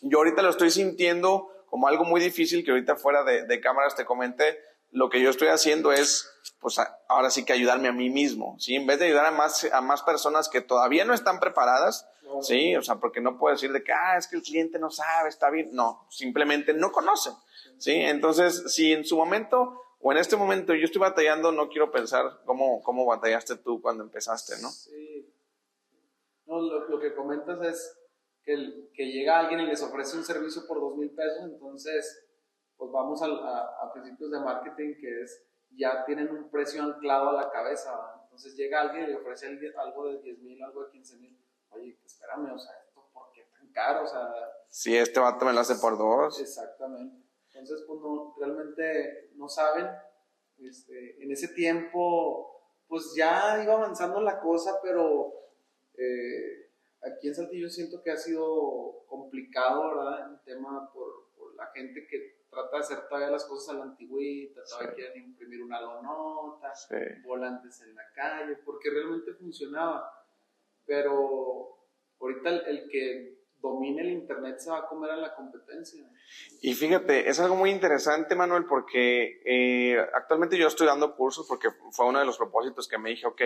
[0.00, 4.04] yo ahorita lo estoy sintiendo como algo muy difícil que ahorita fuera de, cámaras te
[4.04, 4.58] comenté.
[4.90, 8.76] Lo que yo estoy haciendo es, pues ahora sí que ayudarme a mí mismo, ¿sí?
[8.76, 12.08] En vez de ayudar a más, a más personas que todavía no están preparadas,
[12.42, 12.76] ¿sí?
[12.76, 15.28] O sea, porque no puedo decir de que, ah, es que el cliente no sabe,
[15.28, 15.70] está bien.
[15.72, 17.34] No, simplemente no conocen,
[17.78, 17.92] ¿sí?
[17.92, 22.42] Entonces, si en su momento o en este momento yo estoy batallando, no quiero pensar
[22.44, 24.68] cómo, cómo batallaste tú cuando empezaste, ¿no?
[24.68, 25.32] Sí.
[26.44, 27.98] No, lo, que comentas es
[28.42, 32.22] que, que, llega alguien y les ofrece un servicio por dos mil pesos, entonces,
[32.76, 37.42] pues vamos a, a, principios de marketing que es, ya tienen un precio anclado a
[37.44, 37.90] la cabeza,
[38.24, 41.38] entonces llega alguien y le ofrece algo de 10 mil, algo de 15 mil,
[41.74, 44.04] oye, espérame, o sea, ¿esto por qué tan caro?
[44.04, 44.32] O sea...
[44.68, 46.40] Sí, este vato me lo hace por dos.
[46.40, 47.24] Exactamente.
[47.54, 49.88] Entonces, pues no, realmente no saben.
[50.58, 55.32] Este, en ese tiempo, pues ya iba avanzando la cosa, pero
[55.96, 56.70] eh,
[57.02, 60.32] aquí en Saltillo siento que ha sido complicado, ¿verdad?
[60.32, 63.84] El tema por, por, la gente que trata de hacer todavía las cosas a la
[63.84, 66.72] antigüita, todavía quieren imprimir una lonota,
[67.24, 70.23] volantes en la calle, porque realmente funcionaba.
[70.86, 71.78] Pero
[72.20, 76.06] ahorita el que domine el Internet se va a comer a la competencia.
[76.60, 81.68] Y fíjate, es algo muy interesante, Manuel, porque eh, actualmente yo estoy dando cursos porque
[81.92, 83.40] fue uno de los propósitos que me dije, ok,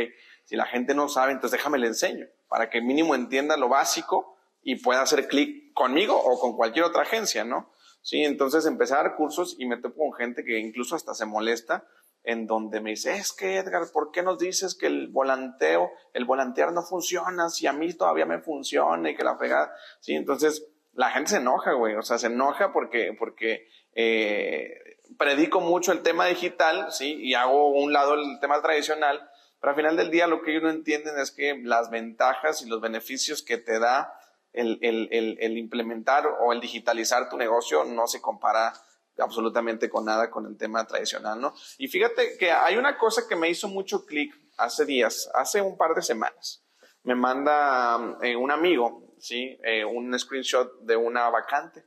[0.45, 4.37] si la gente no sabe, entonces déjame le enseño, para que mínimo entienda lo básico
[4.63, 7.73] y pueda hacer clic conmigo o con cualquier otra agencia, ¿no?
[8.03, 11.27] Sí, entonces empecé a dar cursos y me topo con gente que incluso hasta se
[11.27, 11.87] molesta
[12.29, 16.27] en donde me dice, es que Edgar, ¿por qué nos dices que el volanteo, el
[16.27, 20.67] volantear no funciona si a mí todavía me funciona y que la pegada, sí, entonces
[20.93, 24.75] la gente se enoja, güey, o sea, se enoja porque, porque eh,
[25.17, 29.27] predico mucho el tema digital, sí, y hago un lado el tema tradicional,
[29.59, 32.69] pero al final del día lo que ellos no entienden es que las ventajas y
[32.69, 34.13] los beneficios que te da
[34.53, 38.75] el, el, el, el implementar o el digitalizar tu negocio no se compara
[39.19, 41.55] absolutamente con nada con el tema tradicional, ¿no?
[41.79, 45.77] Y fíjate que hay una cosa que me hizo mucho clic hace días, hace un
[45.77, 46.65] par de semanas.
[47.03, 49.59] Me manda eh, un amigo, ¿sí?
[49.63, 51.85] Eh, un screenshot de una vacante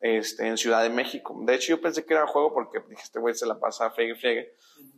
[0.00, 1.34] este, en Ciudad de México.
[1.44, 4.16] De hecho, yo pensé que era juego porque dije, este güey se la pasa friegue,
[4.16, 4.56] friegue.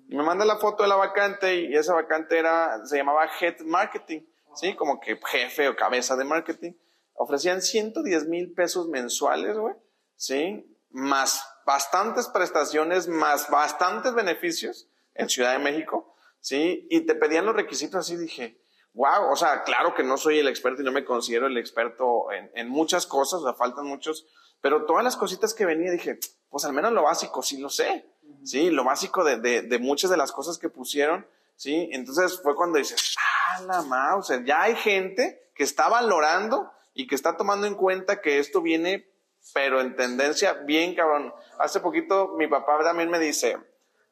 [0.08, 3.60] Y me manda la foto de la vacante y esa vacante era, se llamaba Head
[3.60, 4.22] Marketing,
[4.54, 4.74] ¿sí?
[4.74, 6.72] Como que jefe o cabeza de marketing.
[7.14, 9.74] Ofrecían 110 mil pesos mensuales, güey,
[10.16, 10.66] ¿sí?
[10.90, 16.86] Más bastantes prestaciones más bastantes beneficios en Ciudad de México, ¿sí?
[16.90, 18.60] Y te pedían los requisitos así, dije,
[18.92, 22.30] wow, o sea, claro que no soy el experto y no me considero el experto
[22.32, 24.26] en, en muchas cosas, o sea, faltan muchos,
[24.60, 28.06] pero todas las cositas que venía dije, pues al menos lo básico sí lo sé,
[28.44, 28.70] ¿sí?
[28.70, 31.88] Lo básico de, de, de, muchas de las cosas que pusieron, ¿sí?
[31.92, 37.14] Entonces fue cuando dices, ah, la mouse, ya hay gente que está valorando y que
[37.14, 39.08] está tomando en cuenta que esto viene
[39.52, 41.32] pero en tendencia bien cabrón.
[41.58, 43.58] Hace poquito mi papá también me dice,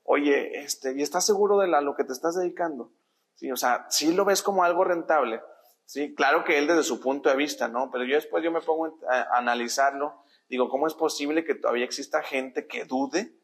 [0.05, 2.93] oye, este, ¿y estás seguro de lo que te estás dedicando?
[3.35, 5.41] Sí, o sea, sí lo ves como algo rentable.
[5.85, 7.91] Sí, claro que él desde su punto de vista, ¿no?
[7.91, 10.23] Pero yo después yo me pongo a analizarlo.
[10.49, 13.35] Digo, ¿cómo es posible que todavía exista gente que dude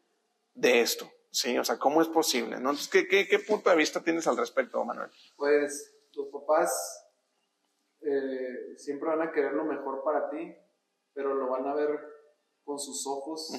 [0.53, 1.09] de esto?
[1.31, 2.51] Sí, o sea, ¿cómo es posible?
[2.51, 2.71] ¿no?
[2.71, 5.11] Entonces, ¿qué, qué, punto de vista tienes al respecto, Manuel?
[5.37, 7.05] Pues los papás
[8.01, 10.55] eh, siempre van a querer lo mejor para ti,
[11.13, 11.89] pero lo van a ver
[12.63, 13.51] con sus ojos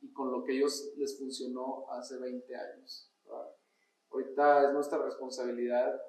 [0.00, 3.12] y con lo que ellos les funcionó hace 20 años.
[4.10, 6.00] Ahorita es nuestra responsabilidad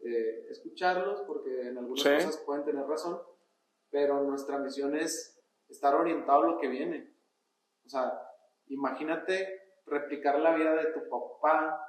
[0.00, 3.20] eh, escucharlos porque en algunas cosas pueden tener razón,
[3.90, 7.14] pero nuestra misión es estar orientado a lo que viene.
[7.84, 8.18] O sea,
[8.68, 11.86] imagínate replicar la vida de tu papá.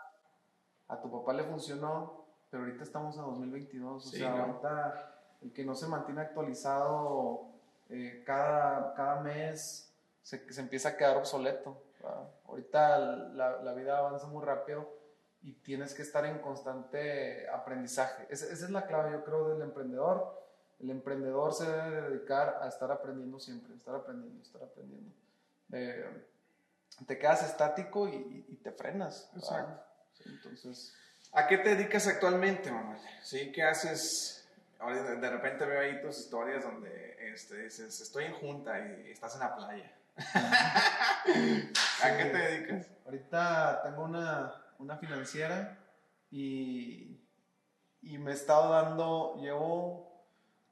[0.87, 4.05] A tu papá le funcionó, pero ahorita estamos en 2022.
[4.05, 7.50] O sea, ahorita el que no se mantiene actualizado
[7.91, 11.83] eh, cada, cada mes se, se, empieza a quedar obsoleto.
[12.47, 15.01] Ahorita la, la vida avanza muy rápido
[15.43, 18.27] y tienes que estar en constante aprendizaje.
[18.29, 20.39] Esa, es la clave, yo creo, del emprendedor.
[20.79, 25.11] El emprendedor se debe dedicar a estar aprendiendo siempre, estar aprendiendo, estar aprendiendo.
[25.71, 26.27] Eh,
[27.07, 29.31] te quedas estático y, te frenas.
[29.35, 29.83] Exacto.
[30.25, 30.93] entonces...
[31.33, 32.99] ¿A qué te dedicas actualmente, Manuel?
[33.23, 33.51] ¿Sí?
[33.53, 34.40] ¿Qué haces?
[34.89, 39.41] De repente veo ahí tus historias donde este, dices, estoy en junta y estás en
[39.41, 39.91] la playa.
[42.03, 42.87] ¿A qué te dedicas?
[43.05, 45.77] Ahorita tengo una, una financiera
[46.29, 47.19] y,
[48.01, 50.11] y me he estado dando, llevo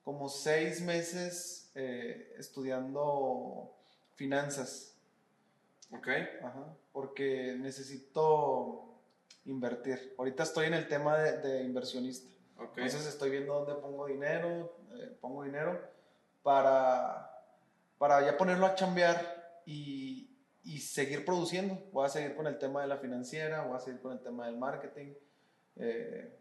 [0.03, 3.75] como seis meses eh, estudiando
[4.15, 4.95] finanzas.
[5.91, 6.07] Ok.
[6.43, 8.99] Ajá, porque necesito
[9.45, 10.15] invertir.
[10.17, 12.29] Ahorita estoy en el tema de, inversionista.
[12.59, 12.83] Okay.
[12.85, 15.79] Entonces estoy viendo dónde pongo dinero, eh, pongo dinero
[16.43, 17.31] para,
[17.97, 20.29] para ya ponerlo a chambear y,
[20.63, 21.81] y seguir produciendo.
[21.91, 24.45] Voy a seguir con el tema de la financiera, voy a seguir con el tema
[24.45, 25.13] del marketing.
[25.77, 26.37] Eh,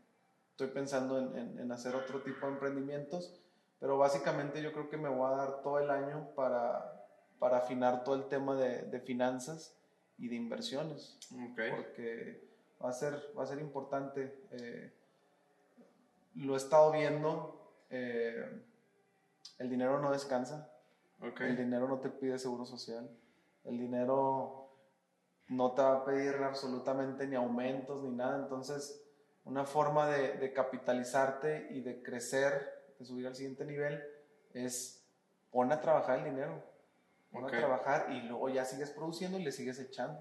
[0.50, 3.40] estoy pensando en, en, hacer otro tipo de emprendimientos,
[3.78, 7.06] pero básicamente yo creo que me voy a dar todo el año para,
[7.38, 9.76] para afinar todo el tema de, de finanzas
[10.18, 11.18] y de inversiones.
[11.70, 12.48] Porque
[12.82, 14.46] va a ser, va a ser importante.
[14.50, 14.92] Eh,
[16.38, 17.84] lo he estado viendo.
[17.90, 18.62] Eh,
[19.58, 20.72] el dinero no descansa.
[21.20, 23.10] El dinero no te pide seguro social.
[23.64, 24.70] El dinero
[25.48, 28.38] no te va a pedir absolutamente ni aumentos ni nada.
[28.38, 29.04] Entonces,
[29.44, 34.00] una forma de, capitalizarte y de crecer, de subir al siguiente nivel,
[34.54, 35.04] es
[35.50, 36.62] pon a trabajar el dinero.
[37.32, 40.20] Pon a trabajar y luego ya sigues produciendo y le sigues echando.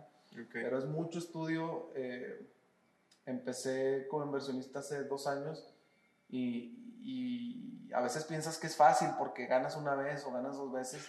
[0.51, 1.91] Pero es mucho estudio.
[1.95, 2.49] Eh,
[3.25, 5.76] empecé como inversionista hace dos años
[6.29, 10.71] y, y, a veces piensas que es fácil porque ganas una vez o ganas dos
[10.71, 11.07] veces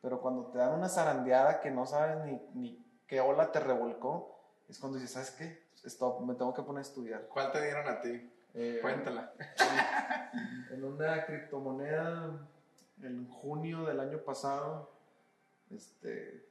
[0.00, 4.38] pero cuando te dan una zarandeada que no sabes ni, ni qué ola te revolcó,
[4.68, 5.66] es cuando dices, ¿sabes qué?
[5.84, 7.28] Stop, me tengo que poner a estudiar.
[7.28, 8.30] ¿Cuál te dieron a ti?
[8.54, 9.32] Eh, Cuéntala.
[10.70, 12.46] En, una criptomoneda,
[13.02, 14.90] en junio del año pasado,
[15.70, 16.46] este,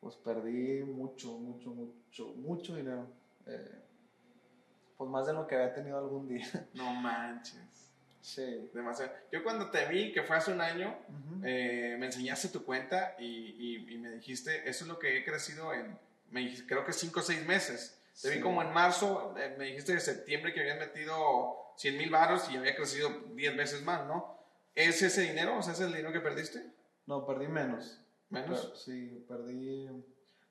[0.00, 3.06] pues perdí mucho, mucho, mucho, mucho dinero.
[3.46, 3.83] Eh,
[4.96, 6.46] pues más de lo que había tenido algún día.
[6.74, 7.90] No manches.
[8.20, 8.70] Sí.
[8.72, 9.12] Demasiado.
[9.30, 10.96] Yo cuando te vi, que fue hace un año,
[11.44, 15.74] eh, me enseñaste tu cuenta y, y, me dijiste, eso es lo que he crecido
[15.74, 15.98] en,
[16.30, 18.00] me creo que 5 o 6 meses.
[18.20, 22.10] Te vi como en marzo, eh, me dijiste de septiembre que habías metido 100 mil
[22.10, 24.38] baros y había crecido 10 veces más, ¿no?
[24.74, 25.58] ¿Es ese dinero?
[25.58, 26.64] O sea, ¿es el dinero que perdiste?
[27.06, 28.00] No, perdí menos.
[28.30, 28.72] ¿Menos?
[28.84, 29.88] sí, perdí,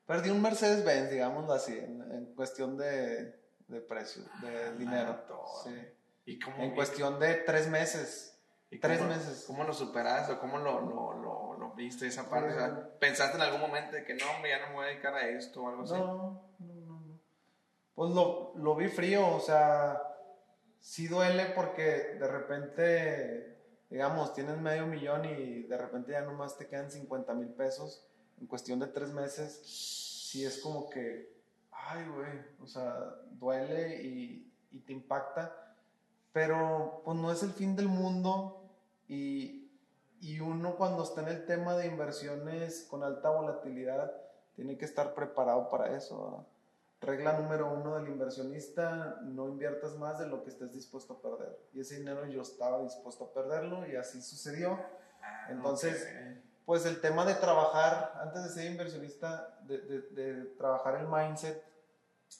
[0.06, 3.34] perdí un Mercedes-Benz, digámoslo así, en, cuestión de,
[3.68, 5.24] de precio, de ah, dinero.
[5.64, 5.94] Sí
[6.26, 8.30] en cuestión de tres meses.
[8.70, 9.44] ¿Y tres meses.
[9.46, 12.54] ¿Cómo lo superaste o cómo lo, lo, lo, viste esa parte?
[12.98, 15.28] ¿Pensaste en algún momento de que no, hombre, ya no me voy a dedicar a
[15.28, 15.92] esto o algo así?
[15.92, 17.20] No, no, no.
[17.94, 20.00] Pues lo, lo vi frío, o sea,
[20.80, 23.58] sí duele porque de repente,
[23.90, 28.06] digamos, tienes medio millón y de repente ya nomás te quedan 50 mil pesos
[28.40, 29.60] en cuestión de tres meses.
[29.64, 31.33] Sí es como que,
[31.86, 35.64] ay, güey, o sea, duele y, y te impacta
[36.34, 38.68] pero pues no es el fin del mundo
[39.06, 39.70] y,
[40.20, 44.12] y uno cuando está en el tema de inversiones con alta volatilidad
[44.56, 46.44] tiene que estar preparado para eso.
[47.00, 51.56] Regla número uno del inversionista, no inviertas más de lo que estés dispuesto a perder.
[51.72, 54.80] Y ese dinero yo estaba dispuesto a perderlo y así sucedió.
[55.22, 56.08] Ah, Entonces,
[56.66, 61.62] pues el tema de trabajar, antes de ser inversionista, de, de, de, trabajar el mindset,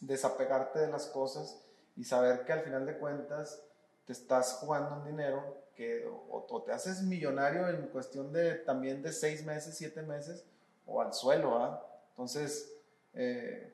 [0.01, 1.61] desapegarte de las cosas
[1.97, 3.63] y saber que al final de cuentas
[4.07, 9.03] te estás jugando un dinero que o, o te haces millonario en cuestión de también
[9.03, 10.45] de seis meses, siete meses,
[10.87, 11.85] o al suelo, ¿ah?
[12.11, 12.73] Entonces,
[13.15, 13.73] eh,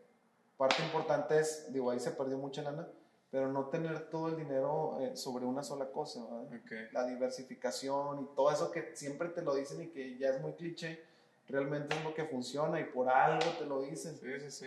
[0.57, 2.89] parte importante es, digo, ahí se perdió mucha lana,
[3.31, 6.61] pero no tener todo el dinero eh, sobre una sola cosa, ¿verdad?
[6.65, 6.93] Ok.
[6.93, 10.53] la diversificación y todo eso que siempre te lo dicen y que ya es muy
[10.55, 11.03] cliché,
[11.49, 14.17] realmente es lo que funciona y por algo te lo dicen.
[14.17, 14.67] Sí, sí, sí.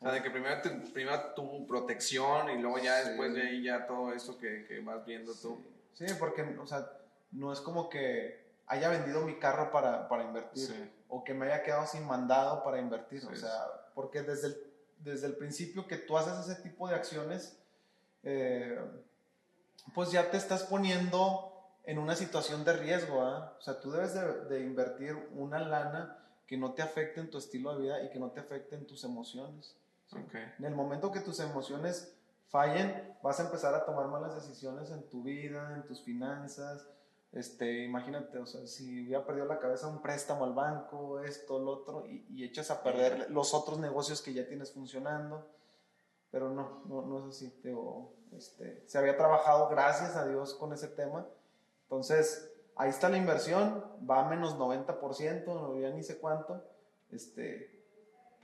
[0.00, 3.08] O sea, de que primero, tu- primero tu protección y luego ya Sí.
[3.08, 5.58] después de ahí ya todo eso que, que vas viendo tú.
[5.94, 6.90] Sí, porque, o sea,
[7.32, 10.90] no es como que haya vendido mi carro para, para invertir Sí.
[11.08, 13.20] o que me haya quedado sin mandado para invertir.
[13.22, 13.50] Sí, o sea,
[13.94, 14.56] porque desde el,
[14.98, 17.58] desde el principio que tú haces ese tipo de acciones,
[18.22, 18.78] eh,
[19.94, 21.52] pues ya te estás poniendo
[21.84, 23.22] en una situación de riesgo.
[23.22, 23.54] ¿ah?
[23.58, 27.38] O sea, tú debes de, de invertir una lana que no te afecte en tu
[27.38, 29.74] estilo de vida y que no te afecte en tus emociones.
[30.06, 30.18] ¿Sí?
[30.18, 30.34] Ok.
[30.58, 32.16] En el momento que tus emociones
[32.48, 36.86] fallen, vas a empezar a tomar malas decisiones en tu vida, en tus finanzas.
[37.32, 41.72] Este, imagínate, o sea, si hubiera perdido la cabeza un préstamo al banco, esto, lo
[41.72, 45.46] otro, y, y echas a perder los otros negocios que ya tienes funcionando.
[46.30, 47.50] Pero no, no, no es así.
[47.62, 48.12] Teo.
[48.32, 51.26] Este, se había trabajado, gracias a Dios, con ese tema.
[51.82, 56.62] Entonces, ahí está la inversión, va a menos 90%, no ya ni sé cuánto.
[57.10, 57.75] Este,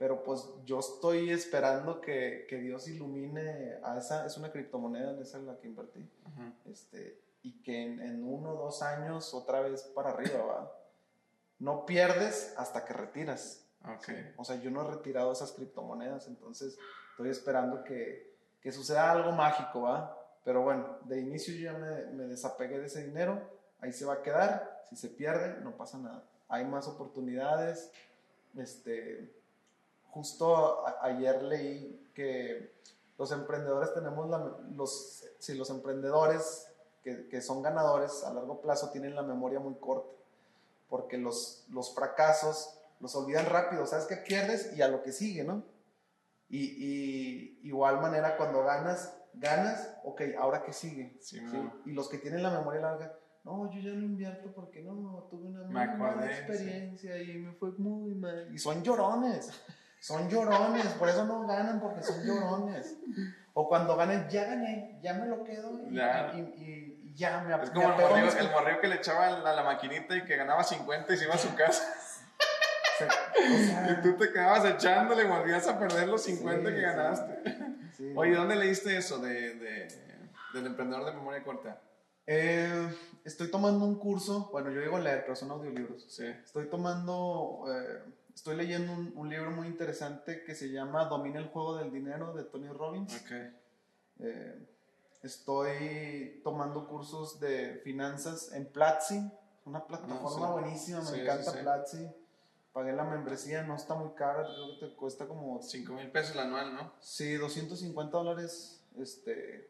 [0.03, 5.21] pero pues yo estoy esperando que, que Dios ilumine a esa, es una criptomoneda, en
[5.21, 6.05] esa es la que invertí,
[6.69, 10.77] este, y que en, en uno o dos años otra vez para arriba va.
[11.59, 13.65] No pierdes hasta que retiras.
[13.95, 14.03] Ok.
[14.03, 14.13] ¿sí?
[14.35, 16.77] O sea, yo no he retirado esas criptomonedas, entonces
[17.11, 20.21] estoy esperando que, que suceda algo mágico, ¿va?
[20.43, 23.41] Pero bueno, de inicio yo ya me, me desapegué de ese dinero,
[23.79, 26.25] ahí se va a quedar, si se pierde, no pasa nada.
[26.49, 27.89] Hay más oportunidades,
[28.57, 29.42] este,
[30.13, 32.71] justo a- ayer leí que
[33.17, 36.67] los emprendedores tenemos la, los, si los emprendedores
[37.03, 40.13] que, que son ganadores a largo plazo tienen la memoria muy corta,
[40.89, 45.43] porque los, los fracasos los olvidan rápido, sabes que pierdes y a lo que sigue,
[45.43, 45.63] ¿no?
[46.49, 51.17] Y, y igual manera cuando ganas, ganas, ok, ahora qué sigue.
[51.19, 51.57] Sí, ¿sí?
[51.85, 55.47] Y los que tienen la memoria larga, no, yo ya no invierto porque no, tuve
[55.47, 58.47] una muy mala experiencia y me fue muy mal.
[58.53, 59.49] Y son llorones,
[60.03, 62.97] son llorones, por eso no ganan porque son llorones.
[63.53, 66.33] O cuando ganan, ya gané, ya me lo quedo y Ya.
[66.35, 69.27] y- y- y ya me Es me como el mis el morrillo que le echaba
[69.27, 71.83] a la maquinita y que ganaba 50 y se iba a su casa.
[73.01, 76.81] O sea, Y tú te quedabas echándole y volvías a perder los 50 Sí, que
[76.81, 77.55] ganaste.
[77.95, 78.13] sí.
[78.15, 79.87] Oye, ¿dónde leíste eso de, de-
[80.53, 81.79] del emprendedor de memoria corta?
[82.27, 82.89] Eh,
[83.23, 86.05] estoy tomando un curso, bueno, yo digo leer, pero son audiolibros.
[86.13, 86.25] Sí.
[86.25, 88.03] Estoy tomando, eh,
[88.35, 92.33] estoy leyendo un, un libro muy interesante que se llama Domina el juego del dinero
[92.33, 93.13] de Tony Robbins.
[93.21, 93.31] Ok.
[94.19, 94.67] Eh,
[95.23, 99.21] estoy tomando cursos de finanzas en Platzi,
[99.65, 100.51] una plataforma sí.
[100.53, 101.57] buenísima, me Sí, encanta sí.
[101.61, 102.07] Platzi.
[102.73, 106.33] Pagué la membresía, no está muy cara, creo que te cuesta como 5 mil pesos
[106.33, 106.91] el anual, ¿no?
[106.99, 109.69] Sí, 250 dólares este,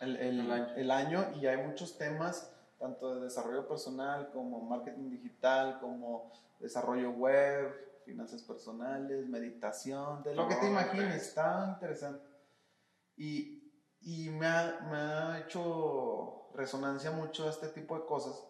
[0.00, 0.74] el, el- El año.
[0.76, 7.10] el año y hay muchos temas, tanto de desarrollo personal como marketing digital, como desarrollo
[7.10, 12.24] web, finanzas personales, meditación, de lo que te imagines, está interesante.
[13.16, 18.48] Y, y me, ha, me ha hecho resonancia mucho este tipo de cosas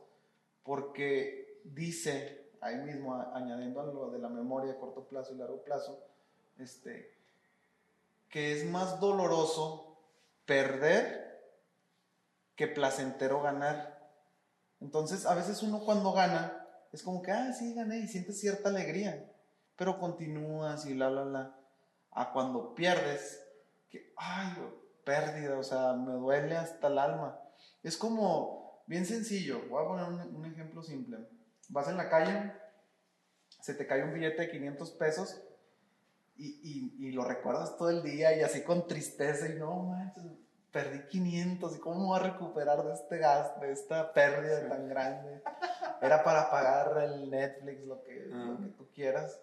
[0.62, 5.62] porque dice, ahí mismo añadiendo a lo de la memoria a corto plazo y largo
[5.62, 6.04] plazo,
[6.58, 7.14] este,
[8.28, 9.98] que es más doloroso
[10.44, 11.28] perder
[12.56, 13.97] que placentero ganar.
[14.80, 18.68] Entonces, a veces uno cuando gana, es como que, ah, sí, gané y sientes cierta
[18.68, 19.30] alegría,
[19.76, 21.54] pero continúas y la, la, la.
[22.10, 23.44] A cuando pierdes,
[23.90, 24.52] que, ay,
[25.04, 27.38] pérdida, o sea, me duele hasta el alma.
[27.82, 31.18] Es como, bien sencillo, voy a poner un, ejemplo simple.
[31.68, 32.52] Vas en la calle,
[33.60, 35.42] se te cae un billete de 500 pesos
[36.36, 40.24] y, y, y lo recuerdas todo el día y así con tristeza y no manches,
[40.72, 44.68] perdí 500 y cómo voy a recuperar de este gasto, de esta pérdida Sí.
[44.68, 45.42] tan grande.
[46.00, 48.58] Era para pagar el Netflix, lo que, lo Ah.
[48.60, 49.40] que tú quieras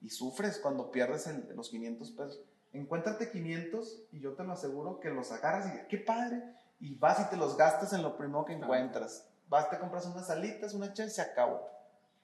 [0.00, 2.40] y sufres cuando pierdes el- los 500 pesos.
[2.72, 6.42] Encuéntrate 500 y yo te lo aseguro que los agarras y qué padre.
[6.80, 9.28] Y vas y te los gastas en lo primero que encuentras.
[9.48, 11.68] Vas, te compras unas alitas, una chela y se acabó.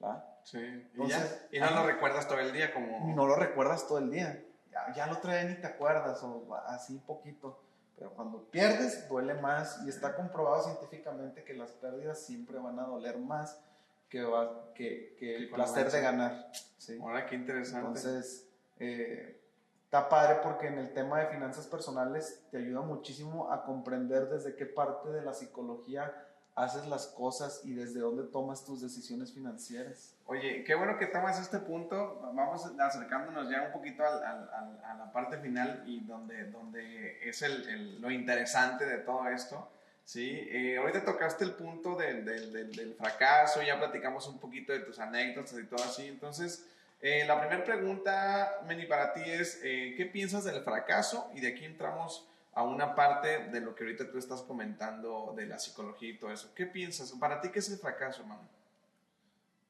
[0.03, 0.25] ¿va?
[0.43, 0.57] Sí.
[0.95, 3.13] Y, ya, y no lo recuerdas todo el día como...
[3.13, 4.41] no lo recuerdas todo el día.
[4.71, 7.59] Ya, ya lo día ni te acuerdas o así poquito.
[7.99, 12.83] Pero cuando pierdes, duele más y está comprobado científicamente que las pérdidas siempre van a
[12.85, 13.59] doler más
[14.07, 16.49] que, va- que, que el placer de ganar.
[16.77, 16.97] Sí.
[17.01, 17.85] Ahora, qué interesante.
[17.99, 18.47] Entonces,
[18.79, 19.41] eh,
[19.83, 24.55] está padre porque en el tema de finanzas personales te ayuda muchísimo a comprender desde
[24.55, 26.11] qué parte de la psicología
[26.59, 30.13] haces las cosas y desde dónde tomas tus decisiones financieras.
[30.25, 32.19] Oye, qué bueno que tomas este punto.
[32.33, 37.41] Vamos acercándonos ya un poquito al, al, a la parte final y donde, donde es
[37.41, 39.69] el, lo interesante de todo esto.
[40.03, 44.79] Sí, eh, ahorita tocaste el punto del, del, del, fracaso, ya platicamos un poquito de
[44.79, 46.07] tus anécdotas y todo así.
[46.07, 46.65] Entonces,
[46.99, 51.29] eh, la primera pregunta, Meni, para ti es, eh, ¿qué piensas del fracaso?
[51.35, 55.45] Y de aquí entramos a una parte de lo que ahorita tú estás comentando de
[55.45, 56.51] la psicología y todo eso.
[56.55, 57.11] ¿Qué piensas?
[57.13, 58.47] Para ti, ¿qué es el fracaso, hermano?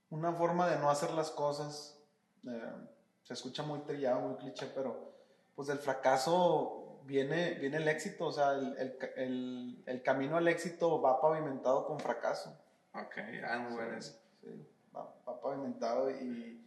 [0.10, 1.98] Una forma de no hacer las cosas.
[2.48, 2.74] Eh,
[3.24, 5.14] se escucha muy trillado, muy cliché, pero
[5.56, 8.28] pues del fracaso viene, viene el éxito.
[8.28, 12.58] O sea, el, el, el, camino al éxito va pavimentado con fracaso.
[12.94, 16.66] Ok, ah, muy bueno Sí, va, va, pavimentado y,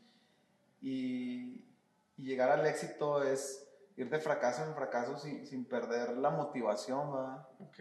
[0.82, 1.64] y,
[2.16, 3.66] y llegar al éxito es
[4.02, 7.48] ir de fracaso en fracaso sin, sin perder la motivación, ¿verdad?
[7.60, 7.78] Ok.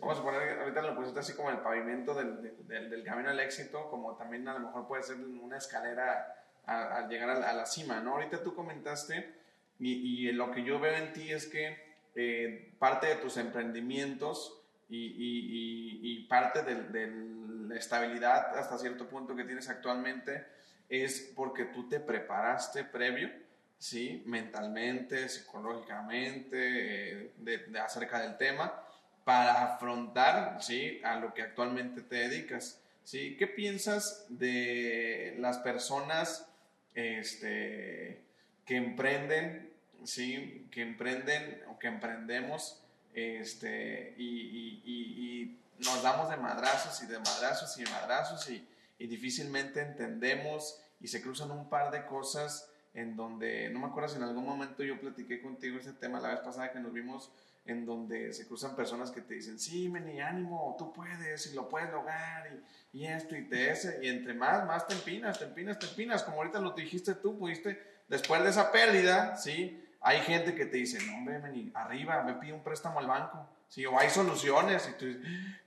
[0.00, 3.40] Vamos a poner, ahorita lo pusiste así como el pavimento del, del, del, camino al
[3.40, 6.34] éxito, como también a lo mejor puede ser una escalera
[6.66, 8.14] al llegar a, a, la cima, ¿no?
[8.14, 9.34] Ahorita tú comentaste,
[9.78, 11.76] y, y, lo que yo veo en ti es que
[12.14, 17.38] eh, parte de tus emprendimientos y, y, y parte de,
[17.68, 20.46] la estabilidad hasta cierto punto que tienes actualmente
[20.88, 23.30] es porque tú te preparaste previo
[23.78, 24.22] ¿sí?
[24.26, 28.82] mentalmente, psicológicamente, eh, de, acerca del tema,
[29.24, 31.00] para afrontar ¿sí?
[31.04, 32.80] a lo que actualmente te dedicas.
[33.04, 33.36] ¿sí?
[33.38, 36.48] ¿Qué piensas de las personas
[36.94, 38.22] este,
[38.66, 39.72] que emprenden,
[40.04, 40.68] ¿sí?
[40.70, 42.82] que emprenden o que emprendemos
[43.14, 48.66] este, y, y, y, nos damos de madrazos y de madrazos y de madrazos y,
[48.98, 52.67] y difícilmente entendemos y se cruzan un par de cosas
[53.00, 56.30] en donde, no me acuerdo si en algún momento yo platiqué contigo ese tema la
[56.30, 57.30] vez pasada que nos vimos,
[57.64, 61.68] en donde se cruzan personas que te dicen, sí, meni, ánimo, tú puedes y lo
[61.68, 62.48] puedes lograr
[62.92, 65.86] y, y esto y te ese, y entre más, más te empinas, te empinas, te
[65.86, 69.84] empinas, como ahorita lo dijiste tú, pudiste, después de esa pérdida, ¿sí?
[70.00, 73.48] Hay gente que te dice, no, hombre, meni, arriba, me pide un préstamo al banco,
[73.68, 73.84] ¿sí?
[73.84, 75.06] O hay soluciones y tú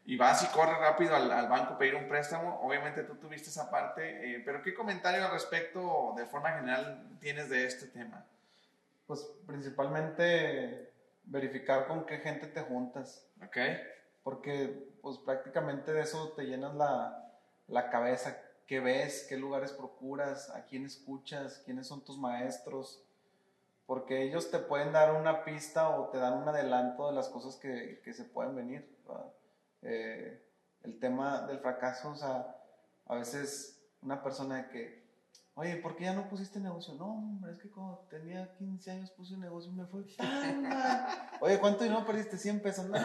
[0.06, 2.60] y vas y corres rápido al, al, banco a pedir un préstamo.
[2.62, 7.50] Obviamente tú tuviste esa parte, eh, pero ¿qué comentario al respecto de forma general tienes
[7.50, 8.26] de este tema?
[9.06, 10.92] Pues principalmente
[11.26, 13.26] verificar con qué gente te juntas.
[13.46, 13.58] Ok.
[14.24, 17.32] Porque pues prácticamente de eso te llenas la,
[17.68, 18.38] la cabeza.
[18.68, 19.26] ¿Qué ves?
[19.28, 20.50] ¿Qué lugares procuras?
[20.52, 21.62] ¿A quién escuchas?
[21.66, 23.04] ¿Quiénes son tus maestros?
[23.92, 27.58] Porque ellos te pueden dar una pista o te dan un adelanto de las cosas
[27.58, 28.98] que, que se pueden venir.
[29.82, 30.48] eh,
[30.84, 32.56] el tema del fracaso, o sea,
[33.06, 35.06] a veces una persona que,
[35.56, 36.94] oye, ¿por qué ya no pusiste negocio?
[36.94, 40.06] No, hombre, es que cuando tenía 15 años puse un negocio y me fue
[41.42, 42.38] Oye, ¿cuánto dinero perdiste?
[42.38, 42.86] 100 pesos.
[42.86, 42.98] No,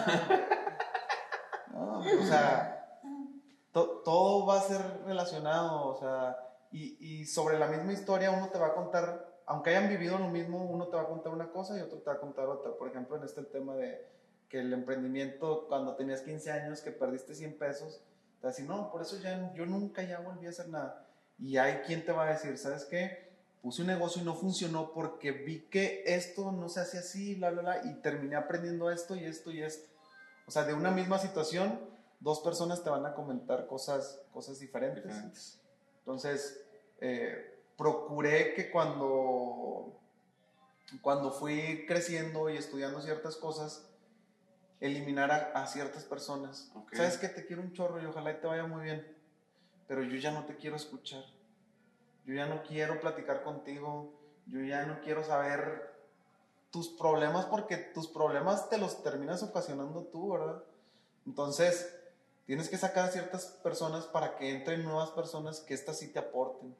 [1.72, 3.00] no o sea,
[3.72, 6.36] to, todo va a ser relacionado, o sea,
[6.70, 10.28] y, y sobre la misma historia uno te va a contar, aunque hayan vivido lo
[10.28, 12.72] mismo, uno te va a contar una cosa y otro te va a contar otra.
[12.72, 14.04] Por ejemplo, en este tema de
[14.48, 18.02] que el emprendimiento cuando tenías 15 años que perdiste 100 pesos,
[18.40, 21.06] te decir, no, por eso ya yo nunca ya volví a hacer nada.
[21.38, 23.26] Y hay quien te va a decir, ¿sabes qué?
[23.62, 27.50] Puse un negocio y no funcionó porque vi que esto no se hace así, bla,
[27.50, 29.88] bla, bla, y terminé aprendiendo esto y esto y esto.
[30.46, 31.80] O sea, de una misma situación,
[32.20, 35.04] dos personas te van a comentar cosas, cosas diferentes.
[35.04, 35.60] diferentes.
[35.98, 36.64] Entonces,
[37.00, 39.98] eh, procuré que cuando,
[41.02, 43.88] cuando fui creciendo y estudiando ciertas cosas,
[44.80, 46.70] eliminar a, a ciertas personas.
[46.74, 46.98] Okay.
[46.98, 49.06] Sabes que te quiero un chorro y ojalá te vaya muy bien,
[49.88, 51.24] pero yo ya no te quiero escuchar.
[52.26, 54.12] Yo ya no quiero platicar contigo.
[54.46, 55.94] Yo ya no quiero saber
[56.70, 60.62] tus problemas porque tus problemas te los terminas ocasionando tú, ¿verdad?
[61.24, 61.96] Entonces,
[62.44, 66.18] tienes que sacar a ciertas personas para que entren nuevas personas que estas sí te
[66.18, 66.76] aporten.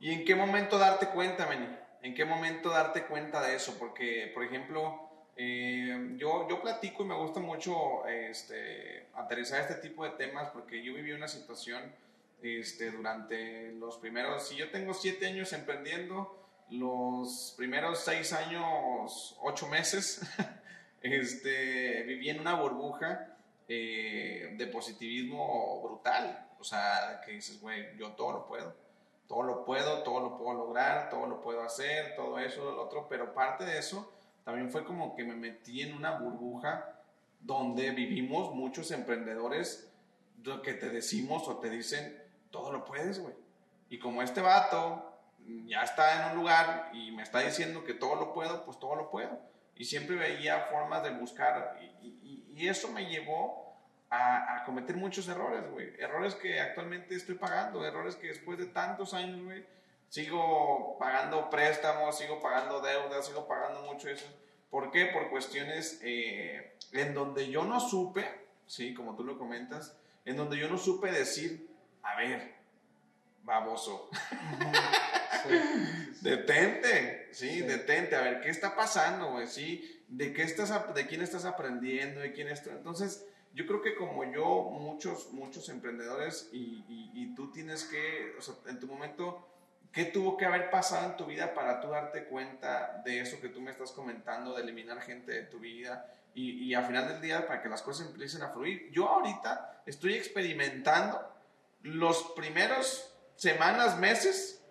[0.00, 1.66] ¿Y en qué momento darte cuenta, Meni?
[2.02, 3.76] ¿En qué momento darte cuenta de eso?
[3.78, 10.04] Porque, por ejemplo, eh, yo, yo platico y me gusta mucho este, aterrizar este tipo
[10.04, 11.94] de temas porque yo viví una situación
[12.42, 16.36] este, durante los primeros, si yo tengo siete años emprendiendo,
[16.70, 20.20] los primeros seis años, ocho meses,
[21.02, 23.36] este, viví en una burbuja
[23.68, 26.46] eh, de positivismo brutal.
[26.60, 28.87] O sea, que dices, güey, yo todo lo puedo.
[29.28, 33.06] Todo lo puedo, todo lo puedo lograr, todo lo puedo hacer, todo eso, lo otro,
[33.08, 34.10] pero parte de eso
[34.42, 36.98] también fue como que me metí en una burbuja
[37.40, 39.92] donde vivimos muchos emprendedores
[40.64, 42.16] que te decimos o te dicen,
[42.50, 43.34] todo lo puedes, güey.
[43.90, 45.12] Y como este vato
[45.66, 48.96] ya está en un lugar y me está diciendo que todo lo puedo, pues todo
[48.96, 49.38] lo puedo.
[49.76, 53.67] Y siempre veía formas de buscar y, y eso me llevó
[54.10, 55.92] a, a, cometer muchos errores, güey.
[55.98, 59.64] Errores que actualmente estoy pagando, errores que después de tantos años, güey,
[60.08, 64.26] sigo pagando préstamos, sigo pagando deudas, sigo pagando mucho eso.
[64.70, 65.06] ¿Por qué?
[65.06, 68.26] Por cuestiones eh, en donde yo no supe,
[68.66, 71.68] sí, como tú lo comentas, en donde yo no supe decir,
[72.02, 72.54] a ver,
[73.42, 74.10] baboso.
[76.20, 79.46] detente, sí, detente, a ver, ¿qué está pasando, güey?
[79.46, 82.74] Sí, ¿de qué estás, de quién estás aprendiendo, de quién estás...
[82.74, 88.34] Entonces, yo creo que como yo, muchos, muchos emprendedores y, y, y tú tienes que,
[88.38, 89.48] o sea, en tu momento
[89.92, 93.48] ¿Qué tuvo que haber pasado en tu vida para tú darte cuenta de eso que
[93.48, 97.20] tú me estás comentando, de eliminar gente de tu vida y, y al final del
[97.20, 98.90] día para que las cosas empiecen a fluir?
[98.92, 101.20] Yo ahorita estoy experimentando
[101.82, 104.62] los primeros semanas, meses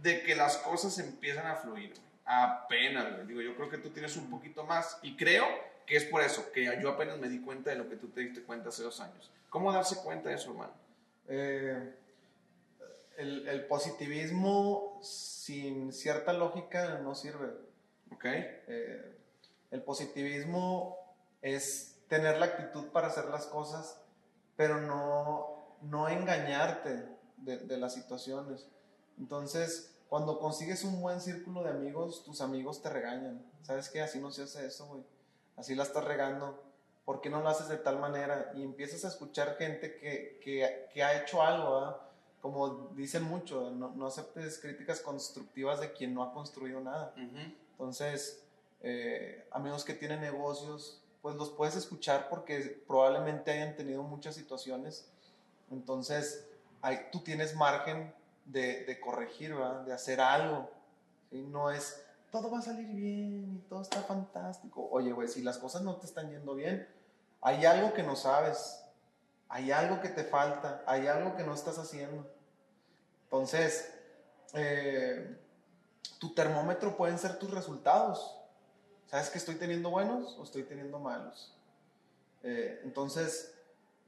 [0.00, 1.94] de que las cosas empiezan a fluir.
[2.24, 5.46] Apenas, digo, yo creo que tú tienes un poquito más y creo
[5.86, 8.20] que es por eso, que yo apenas me di cuenta de lo que tú te
[8.20, 9.30] diste cuenta hace dos años.
[9.48, 10.72] ¿Cómo darse cuenta de eso, hermano?
[11.28, 11.94] Eh
[13.16, 17.48] el, el, positivismo sin cierta lógica no sirve.
[18.12, 18.24] Ok.
[18.24, 19.18] Eh,
[19.70, 20.96] el positivismo
[21.42, 24.00] es tener la actitud para hacer las cosas,
[24.56, 27.08] pero no, no engañarte
[27.38, 28.68] de, de las situaciones.
[29.18, 33.44] Entonces, cuando consigues un buen círculo de amigos, tus amigos te regañan.
[33.62, 34.02] ¿Sabes qué?
[34.02, 35.02] Así no se hace eso, güey.
[35.56, 36.62] Así la estás regando.
[37.04, 38.52] ¿Por qué no lo haces de tal manera?
[38.54, 42.02] Y empiezas a escuchar gente que, que, que ha hecho algo, ¿ah?
[42.40, 47.12] como dicen mucho, no, no, aceptes críticas constructivas de quien no ha construido nada.
[47.16, 47.54] Uh -huh.
[47.72, 48.44] Entonces,
[48.82, 55.08] eh, amigos que tienen negocios, pues los puedes escuchar porque probablemente hayan tenido muchas situaciones.
[55.70, 56.46] Entonces,
[57.10, 59.80] tú tienes margen de, de corregir, ¿verdad?
[59.82, 60.70] de hacer algo.
[61.30, 61.42] ¿sí?
[61.42, 62.05] No es,
[62.36, 64.86] todo va a salir bien y todo está fantástico.
[64.90, 66.86] Oye, güey, si las cosas no te están yendo bien,
[67.40, 68.82] hay algo que no sabes.
[69.48, 72.30] Hay algo que te falta, hay algo que no estás haciendo.
[73.24, 73.90] Entonces,
[74.52, 75.38] eh,
[76.18, 78.36] tu termómetro pueden ser tus resultados.
[79.06, 81.56] ¿Sabes que estoy teniendo buenos o estoy teniendo malos?
[82.42, 83.54] Eh, entonces,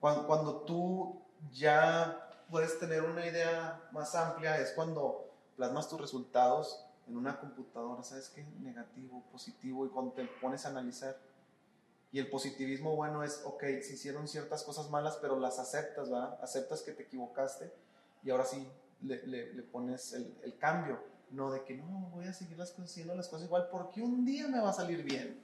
[0.00, 6.84] cuando, cuando, tú ya puedes tener una idea más amplia, es cuando plasmas tus resultados
[7.08, 8.44] en una computadora, ¿sabes qué?
[8.60, 11.16] Negativo, positivo, y cuando te pones a analizar.
[12.10, 16.38] Y el positivismo bueno es, ok, se hicieron ciertas cosas malas, pero las aceptas, ¿verdad?
[16.42, 17.70] Aceptas que te equivocaste
[18.22, 18.66] y ahora sí
[19.02, 21.00] le, le, le pones el, el, cambio,
[21.30, 24.24] no de que no, voy a seguir las cosas, haciendo las cosas igual porque un
[24.24, 25.42] día me va a salir bien.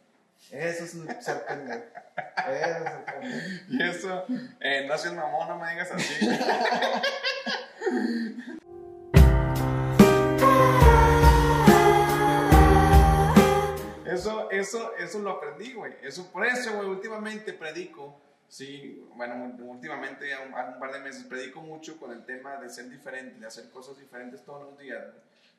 [0.51, 0.91] Eso es
[1.25, 1.85] ser pendejo.
[2.49, 3.47] Eso es pendejo.
[3.69, 4.25] Y eso,
[4.61, 6.29] eh, no seas mamón, no me digas así.
[14.59, 15.95] Eso, eso, lo aprendí, güey.
[16.03, 18.21] Eso, por eso, güey, últimamente predico
[18.55, 22.89] Sí, bueno, últimamente, un, un par de meses, predico mucho con el tema de ser
[22.89, 25.03] diferente, de hacer cosas diferentes todos los días,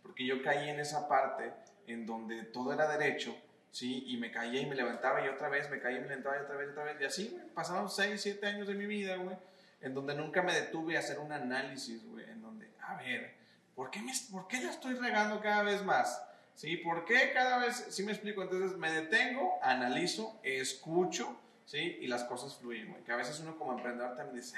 [0.01, 1.51] porque yo caí en esa parte
[1.87, 3.35] en donde todo era derecho,
[3.69, 4.05] ¿sí?
[4.07, 6.43] Y me caía y me levantaba y otra vez, me caía y me levantaba y
[6.43, 9.35] otra vez, otra vez, y así, güey, pasaron 6, 7 años de mi vida, güey,
[9.81, 13.33] en donde nunca me detuve a hacer un análisis, güey, en donde, a ver,
[13.75, 16.24] ¿por qué, me, ¿por qué la estoy regando cada vez más?
[16.55, 16.77] ¿Sí?
[16.77, 18.41] ¿Por qué cada vez, sí me explico?
[18.41, 21.97] Entonces me detengo, analizo, escucho, ¿sí?
[21.99, 23.03] Y las cosas fluyen, güey.
[23.03, 24.55] Que a veces uno como emprendedor también dice,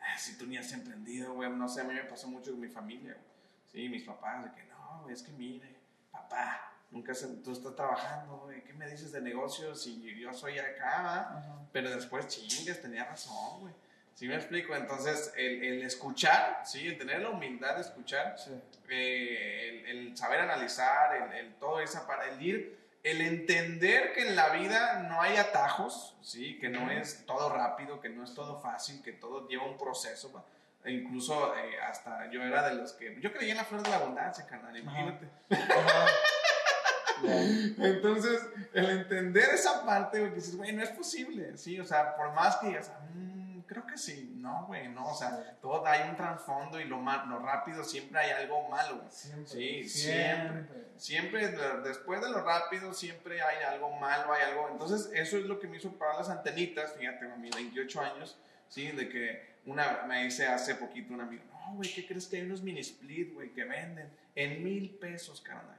[0.00, 2.60] ah, si tú ni has emprendido, güey, no sé, a mí me pasó mucho con
[2.60, 3.26] mi familia, güey.
[3.66, 5.74] Sí, mis papás, de que no, güey, es que mire,
[6.12, 10.58] papá, nunca se, tú estás trabajando, güey, ¿qué me dices de negocios si yo soy
[10.58, 11.68] acá, uh -huh.
[11.72, 13.74] Pero después, chingues, tenía razón, güey.
[14.18, 14.74] ¿Sí me explico?
[14.74, 16.88] Entonces, el, el, escuchar, ¿sí?
[16.88, 18.50] El tener la humildad de escuchar, sí.
[18.90, 24.28] eh, el, el, saber analizar, el, el todo esa, para el ir el entender que
[24.28, 26.58] en la vida no hay atajos, ¿sí?
[26.58, 30.44] que no es todo rápido, que no es todo fácil, que todo lleva un proceso.
[30.84, 33.20] E incluso eh, hasta yo era de los que...
[33.20, 35.28] Yo creía en la flor de la abundancia, carnal, imagínate.
[37.78, 41.78] Entonces, el entender esa parte, güey, que dices, güey, no es posible, ¿sí?
[41.80, 45.56] O sea, por más que digas, mmm, creo que sí, no, güey, no, o sea,
[45.60, 49.46] todo hay un trasfondo y lo, lo rápido siempre hay algo malo, Siempre.
[49.46, 50.88] Sí, siempre.
[50.96, 51.48] Siempre,
[51.84, 54.68] después de lo rápido, siempre hay algo malo, hay algo.
[54.72, 58.36] Entonces, eso es lo que me hizo parar las antenitas, fíjate, a mis 28 años,
[58.68, 58.90] ¿sí?
[58.90, 62.42] De que una, me dice hace poquito un amigo, no, güey, ¿qué crees que hay
[62.42, 65.78] unos mini split, güey, que venden en mil pesos, carnal?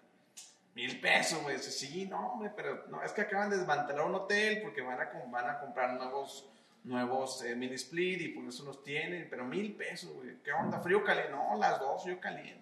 [0.76, 1.58] Mil pesos, güey.
[1.58, 5.02] Dice, sí, no, güey, pero no, es que acaban de desmantelar un hotel porque van
[5.02, 6.48] a, van a comprar nuevos,
[6.84, 10.38] nuevos eh, mini split y por eso los tienen, pero mil pesos, güey.
[10.44, 10.80] ¿Qué onda?
[10.82, 11.32] ¿Frío caliente?
[11.32, 12.60] No, las dos, yo caliente.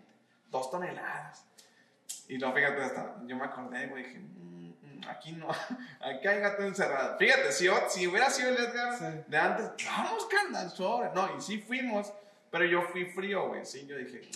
[0.49, 1.45] dos toneladas.
[2.29, 5.47] Y no, fíjate, hasta, yo me acordé, güey, dije, "Mm, mm, aquí no,
[6.01, 7.17] aquí hay gato encerrado.
[7.17, 9.23] Fíjate, si, si hubiera sido el Edgar Sí.
[9.27, 11.09] de antes, vamos, carnal, sobre.
[11.13, 12.11] No, y sí fuimos,
[12.49, 14.29] pero yo fui frío, güey, sí, yo dije, "Eh,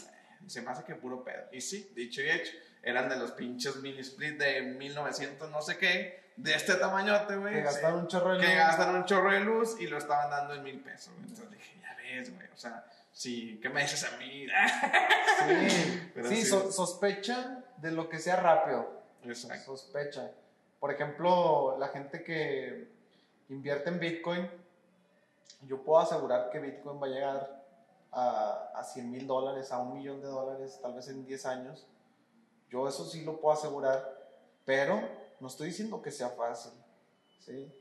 [0.47, 1.45] se me hace que puro pedo.
[1.51, 2.51] Y sí, dicho y hecho,
[2.83, 7.53] eran de los pinches mini split de 1900 no sé qué, de este tamañote, güey.
[7.53, 8.55] Que sí, gastan un chorro de que luz.
[8.55, 11.13] gastan un chorro de luz y lo estaban dando en mil pesos.
[11.19, 14.47] Entonces dije, ya ves, güey, o sea, sí, ¿qué me dices a mí?
[14.47, 16.45] Sí, Pero sí, sí.
[16.45, 19.01] so- sospechan de lo que sea rápido.
[19.23, 19.77] Exacto.
[19.77, 20.31] Sospecha.
[20.79, 22.87] Por ejemplo, la gente que
[23.49, 24.49] invierte en Bitcoin,
[25.67, 27.63] yo puedo asegurar que Bitcoin va a llegar
[28.11, 31.85] a, a 100 mil dólares, a un millón de dólares, tal vez en 10 años.
[32.71, 34.17] Yo eso sí lo puedo asegurar,
[34.65, 35.01] pero
[35.39, 36.71] no estoy diciendo que sea fácil.
[37.39, 37.71] ¿sí?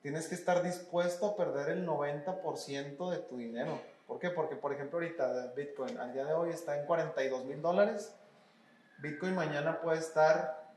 [0.00, 3.80] Tienes que estar dispuesto a perder el 90% de tu dinero.
[4.06, 4.30] ¿Por qué?
[4.30, 8.14] Porque, por ejemplo, ahorita Bitcoin al día de hoy está en 42 mil dólares.
[8.98, 10.68] Bitcoin mañana puede estar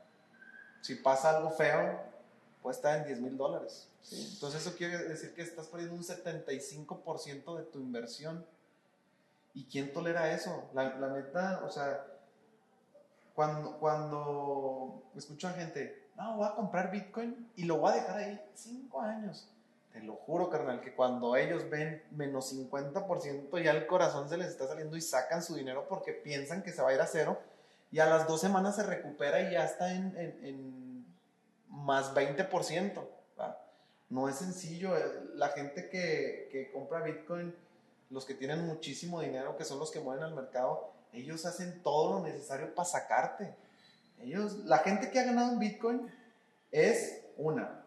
[0.82, 2.00] si pasa algo feo,
[2.60, 3.88] puede estar en 10 mil dólares.
[4.02, 4.30] ¿sí?
[4.34, 8.44] Entonces eso quiere decir que estás perdiendo un 75% de tu inversión.
[9.54, 10.68] ¿Y quién tolera eso?
[10.74, 12.04] La, la neta, o sea,
[13.34, 18.16] cuando, cuando escucho a gente, no, voy a comprar Bitcoin y lo voy a dejar
[18.18, 19.48] ahí 5 años.
[19.92, 24.48] Te lo juro, carnal, que cuando ellos ven menos 50%, ya el corazón se les
[24.48, 27.38] está saliendo y sacan su dinero porque piensan que se va a ir a cero
[27.90, 31.06] y a las dos semanas se recupera y ya está en, en- en
[31.68, 33.06] más 20%.
[33.38, 33.58] ¿va?
[34.08, 34.96] No es sencillo.
[34.96, 35.02] eh,
[35.34, 37.54] La gente que, que compra Bitcoin,
[38.08, 42.18] los que tienen muchísimo dinero, que son los que mueven al mercado, ellos hacen todo
[42.18, 43.54] lo necesario para sacarte.
[44.20, 46.12] Ellos, la gente que ha ganado en Bitcoin
[46.70, 47.84] es una,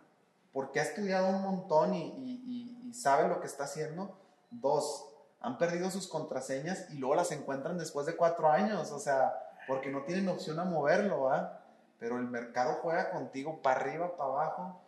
[0.53, 2.43] porque ha estudiado un montón y, y-
[2.83, 4.17] y- y sabe lo que está haciendo.
[4.51, 5.05] Dos,
[5.41, 9.33] han perdido sus contraseñas y luego las encuentran después de cuatro años, o sea,
[9.67, 11.61] porque no tienen opción a moverlo, ¿va?
[11.99, 14.81] Pero el mercado juega contigo para arriba, para abajo.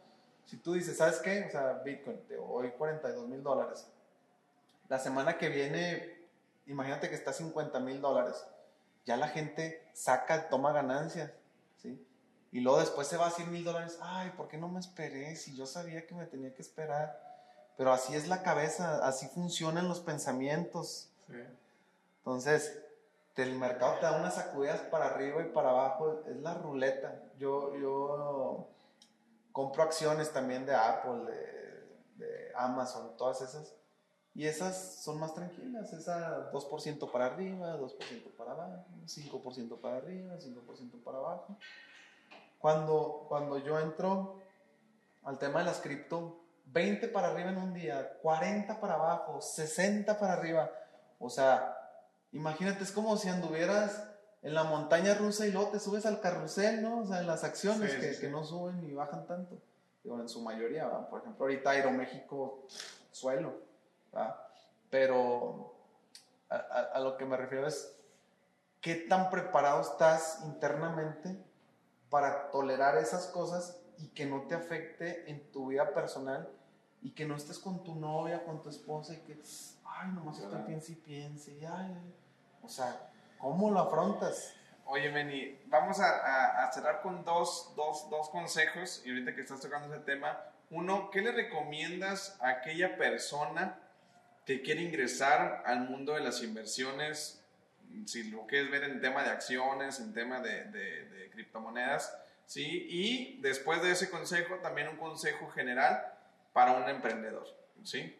[0.45, 1.45] Si tú dices, ¿sabes qué?
[1.47, 3.87] O sea, Bitcoin, te doy 42 mil dólares.
[4.89, 6.16] La semana que viene,
[6.67, 8.45] imagínate que está a 50 mil dólares.
[9.05, 11.31] Ya la gente saca, toma ganancias,
[11.77, 12.05] ¿sí?
[12.51, 13.97] Y luego después se va a 100 mil dólares.
[14.01, 15.35] Ay, ¿por qué no me esperé?
[15.35, 17.25] Si yo sabía que me tenía que esperar.
[17.77, 21.09] Pero así es la cabeza, así funcionan los pensamientos.
[21.27, 21.43] Sí.
[22.19, 22.81] Entonces,
[23.43, 27.21] el mercado te da unas sacudidas para arriba y para abajo, es la ruleta.
[27.37, 28.67] Yo, yo
[29.51, 33.73] compro acciones también de Apple, de, de Amazon, todas esas.
[34.37, 40.35] Y esas son más tranquilas, esa 2% para arriba, 2% para abajo, 5% para arriba,
[40.37, 41.57] 5% para abajo.
[42.59, 44.39] Cuando, cuando yo entro
[45.23, 50.19] al tema de las cripto, 20 para arriba en un día, 40 para abajo, 60
[50.19, 50.69] para arriba.
[51.17, 51.75] O sea,
[52.31, 54.07] imagínate, es como si anduvieras
[54.43, 56.99] en la montaña rusa y luego te subes al carrusel, ¿no?
[56.99, 58.21] O sea, en las acciones Sí, que, sí.
[58.21, 59.57] que no suben ni bajan tanto.
[60.03, 61.09] Digo, en su mayoría, ¿va?
[61.09, 62.67] por ejemplo, ahorita Aeroméxico,
[63.11, 63.65] suelo,
[64.89, 65.73] Pero
[66.49, 67.93] a, a- a lo que me refiero es,
[68.81, 71.35] ¿qué tan preparado estás internamente
[72.09, 76.47] para tolerar esas cosas y que no te afecte en tu vida personal
[77.01, 79.37] y que no estés con tu novia, con tu esposa y que,
[79.85, 82.15] ay, nomás estoy piense y piense, y ay, ay".
[82.63, 84.53] o sea, ¿cómo lo afrontas?
[84.85, 89.59] Oye, Benny, vamos a- a cerrar con dos, dos, dos consejos, y ahorita que estás
[89.59, 90.39] tocando ese tema.
[90.69, 93.77] Uno, ¿qué le recomiendas a aquella persona
[94.47, 97.43] que quiere ingresar al mundo de las inversiones?
[98.05, 102.87] Si lo quieres ver en tema de acciones, en tema de, de- de criptomonedas, ¿sí?
[102.89, 106.13] Y después de ese consejo, también un consejo general
[106.53, 107.45] para un emprendedor,
[107.83, 108.17] ¿sí?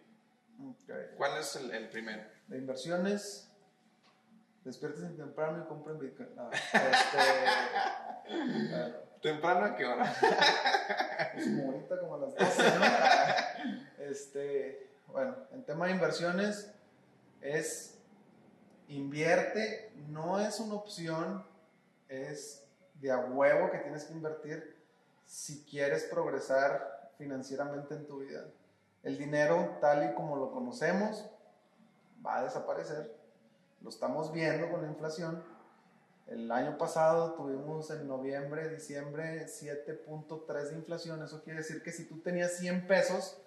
[1.16, 2.24] ¿Cuál es el, el primero?
[2.48, 3.50] De inversiones,
[4.64, 6.36] despiertes temprano y compren Bitcoin.
[6.36, 6.74] No, este,
[9.22, 10.14] ¿Temprano a qué hora?
[11.34, 12.86] pues como ahorita como a las 12, ¿no?
[14.12, 16.72] Este, bueno, en tema de inversiones
[17.42, 17.98] es
[18.88, 21.46] invierte, no es una opción,
[22.08, 24.78] es de a huevo que tienes que invertir
[25.26, 28.46] si quieres progresar financieramente en tu vida.
[29.04, 31.30] El dinero, tal y como lo conocemos,
[32.26, 33.16] va a desaparecer.
[33.82, 35.44] Lo estamos viendo con la inflación.
[36.28, 41.24] El año pasado tuvimos en noviembre, diciembre 7.3 de inflación.
[41.24, 43.42] Eso quiere decir que si tú tenías 100 pesos,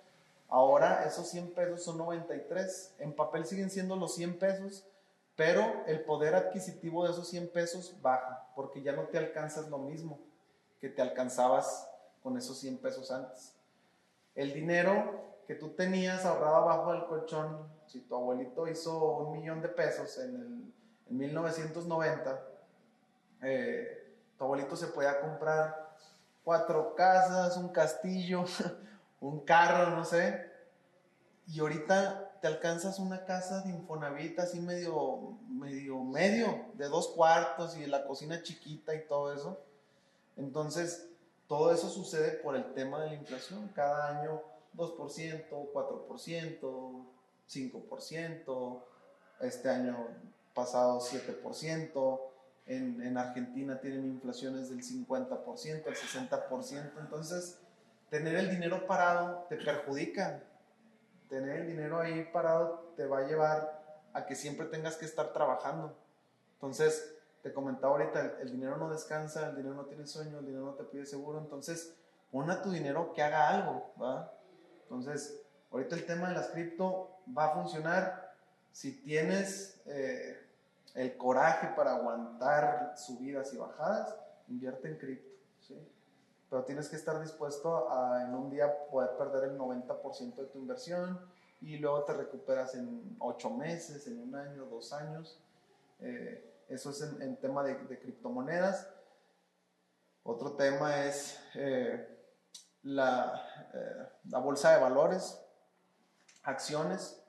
[0.50, 2.96] ahora esos 100 pesos son 93.
[2.98, 4.84] En papel siguen siendo los 100 pesos,
[5.36, 9.78] pero el poder adquisitivo de esos 100 pesos baja, porque ya no te alcanzas lo
[9.78, 10.18] mismo
[10.80, 11.88] que te alcanzabas
[12.22, 13.54] con esos 100 pesos antes.
[14.34, 19.60] El dinero que tú tenías ahorrado abajo del colchón, si tu abuelito hizo un millón
[19.62, 20.74] de pesos en el,
[21.10, 22.40] en 1990,
[23.42, 25.96] eh, tu abuelito se podía comprar
[26.44, 28.44] cuatro casas, un castillo,
[29.20, 30.50] un carro, no sé.
[31.46, 37.76] Y ahorita te alcanzas una casa de Infonavit así medio, medio, medio, de dos cuartos
[37.76, 39.60] y la cocina chiquita y todo eso.
[40.36, 41.06] Entonces,
[41.48, 43.70] todo eso sucede por el tema de la inflación.
[43.74, 44.40] Cada año
[44.76, 47.04] 2%, 4%,
[47.48, 48.82] 5%,
[49.40, 50.06] este año
[50.54, 52.20] pasado 7%,
[52.66, 57.58] en, en, Argentina tienen inflaciones del 50%, el 60%, entonces
[58.10, 60.42] tener el dinero parado te perjudica,
[61.28, 63.80] tener el dinero ahí parado te va a llevar
[64.12, 65.96] a que siempre tengas que estar trabajando.
[66.54, 70.66] Entonces, te comentaba ahorita, el, dinero no descansa, el dinero no tiene sueño, el dinero
[70.66, 71.94] no te pide seguro, entonces
[72.30, 74.32] pon tu dinero que haga algo, ¿va?
[74.82, 75.40] Entonces,
[75.70, 78.34] ahorita el tema de las cripto va a funcionar
[78.72, 80.36] si tienes eh,
[80.94, 84.16] el coraje para aguantar subidas y bajadas,
[84.48, 85.30] invierte en cripto,
[85.60, 85.78] ¿sí?
[86.50, 90.58] Pero tienes que estar dispuesto a en un día poder perder el 90% de tu
[90.58, 91.20] inversión
[91.60, 95.38] y luego te recuperas en 8 meses, en un año, dos años.
[96.00, 98.88] Eh, eso es en, tema de, criptomonedas.
[100.24, 102.18] Otro tema es eh,
[102.82, 105.40] la, eh, la bolsa de valores,
[106.42, 107.22] acciones.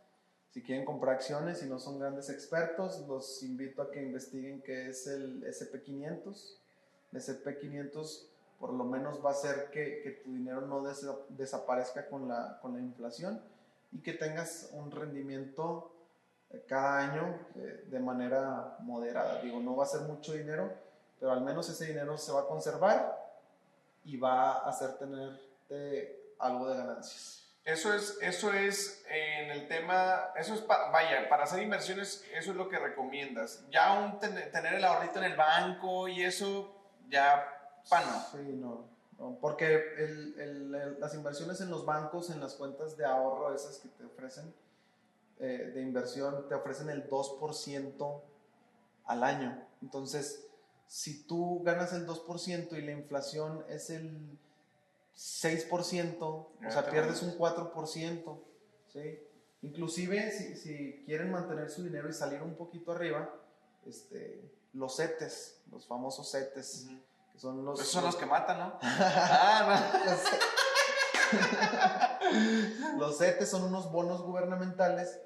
[0.49, 4.89] Si quieren comprar acciones y no son grandes expertos, los invito a que investiguen qué
[4.89, 6.57] es el SP500.
[7.11, 8.30] El SP500
[8.61, 10.83] por lo menos va a hacer que, que tu dinero no
[11.29, 13.41] desaparezca con la, con la, inflación
[13.91, 15.91] y que tengas un rendimiento
[16.51, 19.41] eh, cada año eh, de manera moderada.
[19.41, 20.71] Digo, no va a ser mucho dinero,
[21.19, 23.19] pero al menos ese dinero se va a conservar
[24.05, 27.39] y va a hacer tenerte algo de ganancias.
[27.65, 32.57] Eso es, eso es en el tema, eso es, vaya, para hacer inversiones, eso es
[32.57, 33.65] lo que recomiendas.
[33.71, 36.75] Ya un tener el ahorrito en el banco y eso,
[37.07, 38.25] ya, para no.
[38.31, 38.87] Sí, no,
[39.39, 43.89] porque el, el, las inversiones en los bancos, en las cuentas de ahorro, esas que
[43.89, 44.53] te ofrecen
[45.39, 48.21] eh, de inversión, te ofrecen el 2%
[49.05, 49.67] al año.
[49.81, 50.47] Entonces,
[50.87, 54.37] si tú ganas el 2% y la inflación es el
[55.15, 58.39] 6%, o sea, pierdes un 4%,
[58.91, 59.19] ¿sí?
[59.61, 63.31] Inclusive, si, si, quieren mantener su dinero y salir un poquito arriba,
[63.85, 64.41] este,
[64.73, 66.87] los CETES, los famosos CETES,
[67.31, 67.79] que son los...
[67.79, 68.79] Son los, que matan, ¿no?
[68.81, 70.19] ah, no.
[72.99, 75.19] los CETES son unos bonos gubernamentales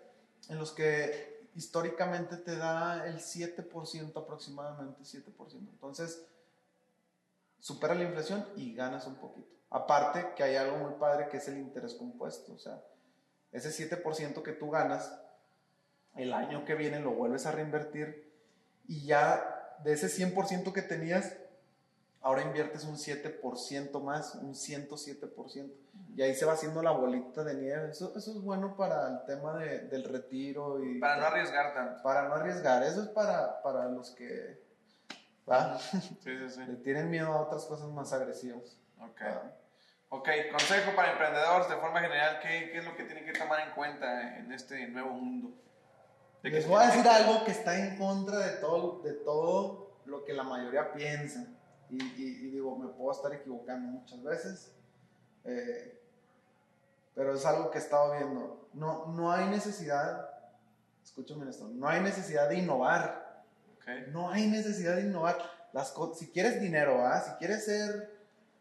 [0.50, 5.24] en los que históricamente te da el 7% aproximadamente, 7%.
[5.54, 6.26] Entonces,
[7.60, 9.56] supera la inflación y ganas un poquito.
[9.70, 12.84] Aparte que hay algo muy padre que es el interés compuesto, o sea,
[13.52, 15.18] ese 7% que tú ganas,
[16.16, 18.32] el año que viene lo vuelves a reinvertir
[18.88, 21.38] y ya de ese 100% que tenías,
[22.26, 25.72] ahora inviertes un 7% más, un 107%.
[26.18, 27.92] Y ahí se va haciendo la bolita de nieve.
[27.92, 30.84] Eso, eso es bueno para el tema de, del retiro.
[30.84, 32.02] y Para no arriesgar tanto.
[32.02, 32.82] Para no arriesgar.
[32.82, 34.60] Eso es para, para los que
[35.50, 35.78] ¿va?
[35.78, 36.62] Sí, sí, sí.
[36.66, 38.80] Le tienen miedo a otras cosas más agresivas.
[39.00, 39.22] Ok.
[40.10, 43.60] Ok, consejo para emprendedores de forma general, ¿qué, ¿qué, es lo que tienen que tomar
[43.68, 45.54] en cuenta en este nuevo mundo?
[46.42, 50.34] Les voy a decir algo que está en contra de todo, de todo lo que
[50.34, 51.55] la mayoría piensa.
[51.90, 54.72] Y, y, digo, me puedo estar equivocando muchas veces,
[55.44, 56.02] eh,
[57.14, 58.68] pero es algo que he estado viendo.
[58.74, 60.30] No, no hay necesidad,
[61.04, 63.44] escúchame esto, no hay necesidad de innovar.
[63.78, 64.06] Okay.
[64.12, 65.38] No hay necesidad de innovar.
[65.74, 67.22] Las si quieres dinero, ¿ah?
[67.22, 68.16] si quieres ser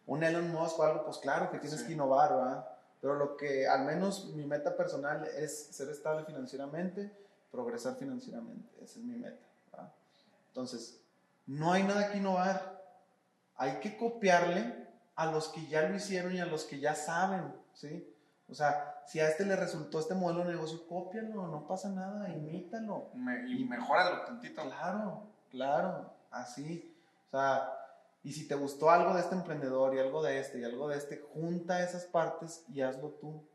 [0.06, 2.68] un Elon Musk o algo, pues claro que tienes que innovar, ¿verdad?
[3.00, 7.10] Pero lo que al menos mi meta personal es ser estable financieramente,
[7.50, 8.68] progresar financieramente.
[8.82, 9.44] Esa es mi meta.
[9.72, 9.92] ¿verdad?
[10.48, 11.00] Entonces,
[11.46, 12.83] no hay nada que innovar.
[13.56, 14.84] Hay que copiarle
[15.16, 18.10] a los que ya lo hicieron y a los que ya saben, ¿sí?
[18.48, 22.28] O sea, si a este le resultó este modelo de negocio, cópialo, no pasa nada,
[22.28, 23.10] imítalo.
[23.46, 24.62] y, y mejoralo tantito.
[24.62, 26.94] Claro, claro, así.
[27.28, 27.72] O sea,
[28.22, 30.96] y si te gustó algo de este emprendedor y algo de este y algo de
[30.96, 33.46] este, junta esas partes y hazlo tú.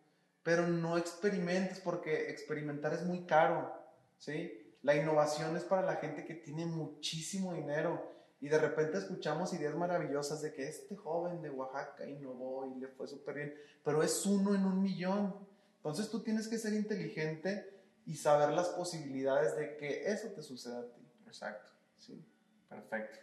[0.44, 3.74] Pero no experimentes porque experimentar es muy caro,
[4.18, 4.78] ¿sí?
[4.82, 9.76] La innovación es para la gente que tiene muchísimo dinero y de repente escuchamos ideas
[9.76, 14.26] maravillosas de que este joven de Oaxaca innovó y le fue súper bien, pero es
[14.26, 15.36] uno en un millón.
[15.78, 20.80] Entonces tú tienes que ser inteligente y saber las posibilidades de que eso te suceda
[20.80, 21.06] a ti.
[21.28, 21.70] Exacto.
[21.98, 22.26] Sí.
[22.70, 23.20] Perfecto.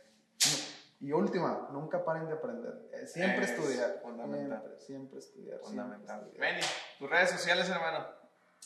[1.01, 3.07] Y última, nunca paren de aprender.
[3.07, 4.01] Siempre estudiar.
[4.03, 4.77] Fundamental.
[4.79, 5.61] Siempre, estudiar.
[5.61, 6.31] Fundamental.
[6.39, 6.61] Meni,
[6.99, 8.07] tus redes sociales, hermano.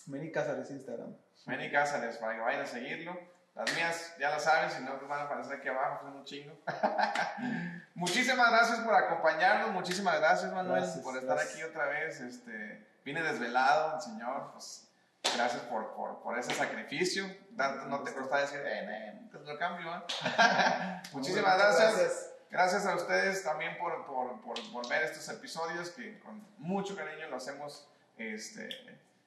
[0.06, 1.16] Meni Cázares, Instagram.
[1.46, 3.18] Meni Cázares, para que vayan a seguirlo.
[3.60, 6.24] Las mías ya las saben, si no, pues van a aparecer aquí abajo, son un
[6.24, 6.58] chingo.
[7.94, 11.54] muchísimas gracias por acompañarnos, muchísimas gracias, Manuel, Gracias, por estar gracias.
[11.54, 12.20] aquí otra vez.
[12.20, 14.88] Este, vine desvelado, el Señor, pues
[15.36, 17.26] gracias por, por, por ese sacrificio.
[17.54, 19.94] Tanto no te costó decir, eh, eh, te lo cambio.
[19.94, 20.00] ¿eh?".
[21.12, 22.26] muchísimas Muchas gracias.
[22.50, 27.28] Gracias a ustedes también por, por, por, por ver estos episodios que con mucho cariño
[27.28, 27.86] lo hacemos
[28.16, 28.68] este,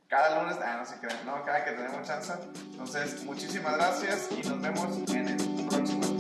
[0.08, 0.58] cada lunes.
[0.64, 2.34] Ah, no se crean, no, cada que tenemos chance.
[2.72, 6.12] Entonces, muchísimas gracias y nos vemos en el próximo